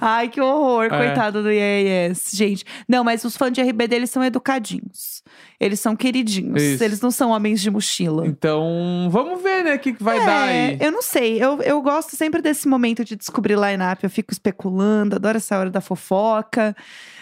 Ai, 0.00 0.28
que 0.28 0.40
horror, 0.40 0.84
É. 0.84 0.88
coitado 0.88 1.42
do 1.42 1.50
Yeah 1.50 2.08
Yes. 2.08 2.30
Gente, 2.32 2.64
não, 2.88 3.04
mas 3.04 3.24
os 3.24 3.36
fãs 3.36 3.52
de 3.52 3.60
RBD, 3.60 3.96
eles 3.96 4.10
são 4.10 4.24
educadinhos. 4.24 5.22
Eles 5.60 5.80
são 5.80 5.96
queridinhos. 5.96 6.62
Isso. 6.62 6.84
Eles 6.84 7.00
não 7.00 7.10
são 7.10 7.30
homens 7.30 7.60
de 7.60 7.70
mochila. 7.70 8.26
então, 8.26 9.08
vamos 9.10 9.42
ver, 9.42 9.64
né, 9.64 9.74
o 9.74 9.78
que, 9.78 9.92
que 9.92 10.02
vai 10.02 10.24
dar 10.24 10.48
É, 10.48 10.66
aí. 10.68 10.78
eu 10.80 10.92
não 10.92 11.02
sei. 11.02 11.42
Eu, 11.42 11.60
eu 11.62 11.82
gosto 11.82 12.14
sempre 12.14 12.40
desse 12.40 12.68
momento 12.68 13.04
de 13.04 13.16
descobrir 13.16 13.56
line-up. 13.58 14.02
Eu 14.04 14.10
fico 14.10 14.32
especulando, 14.32 15.16
adoro 15.16 15.36
essa 15.36 15.58
hora 15.58 15.68
da 15.70 15.80
fofoca. 15.80 16.76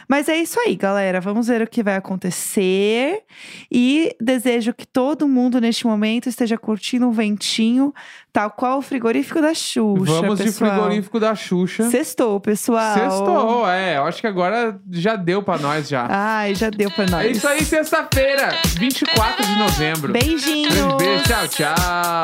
Mas 0.09 0.29
é 0.29 0.37
isso 0.37 0.59
aí, 0.61 0.77
galera. 0.77 1.21
Vamos 1.21 1.49
ver 1.49 1.63
o 1.63 1.67
que 1.67 1.83
vai 1.83 1.97
acontecer. 1.97 3.23
E 3.71 4.15
desejo 4.21 4.73
que 4.73 4.87
todo 4.87 5.29
mundo 5.29 5.61
neste 5.61 5.87
momento 5.87 6.29
esteja 6.29 6.57
curtindo 6.57 7.07
um 7.09 7.11
ventinho, 7.11 7.93
tal 8.33 8.51
qual 8.51 8.79
o 8.79 8.83
frigorífico 8.83 9.41
da 9.41 9.53
Xuxa. 9.55 10.13
Vamos 10.13 10.39
de 10.39 10.45
pessoal. 10.45 10.73
frigorífico 10.73 11.21
da 11.21 11.35
Xuxa. 11.35 11.91
Sextou, 11.91 12.39
pessoal. 12.41 12.95
Sextou, 12.95 13.69
é. 13.69 13.97
Eu 13.97 14.05
acho 14.05 14.21
que 14.21 14.27
agora 14.27 14.79
já 14.91 15.17
deu 15.17 15.43
pra 15.43 15.59
nós 15.59 15.89
já. 15.89 16.07
Ai, 16.09 16.55
já 16.55 16.71
deu 16.71 16.91
pra 16.91 17.07
nós. 17.07 17.27
É 17.27 17.31
isso 17.31 17.49
aí, 17.49 17.65
sexta-feira, 17.65 18.55
24 18.79 19.45
de 19.45 19.59
novembro. 19.59 20.13
Beijinhos. 20.13 20.75
Grande 20.75 20.97
beijo, 20.97 21.25
tchau, 21.25 21.49
tchau. 21.49 21.75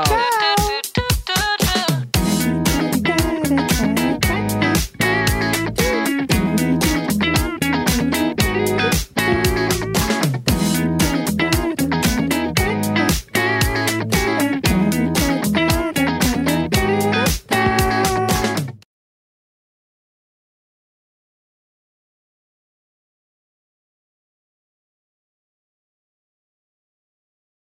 Tchau. 0.04 0.71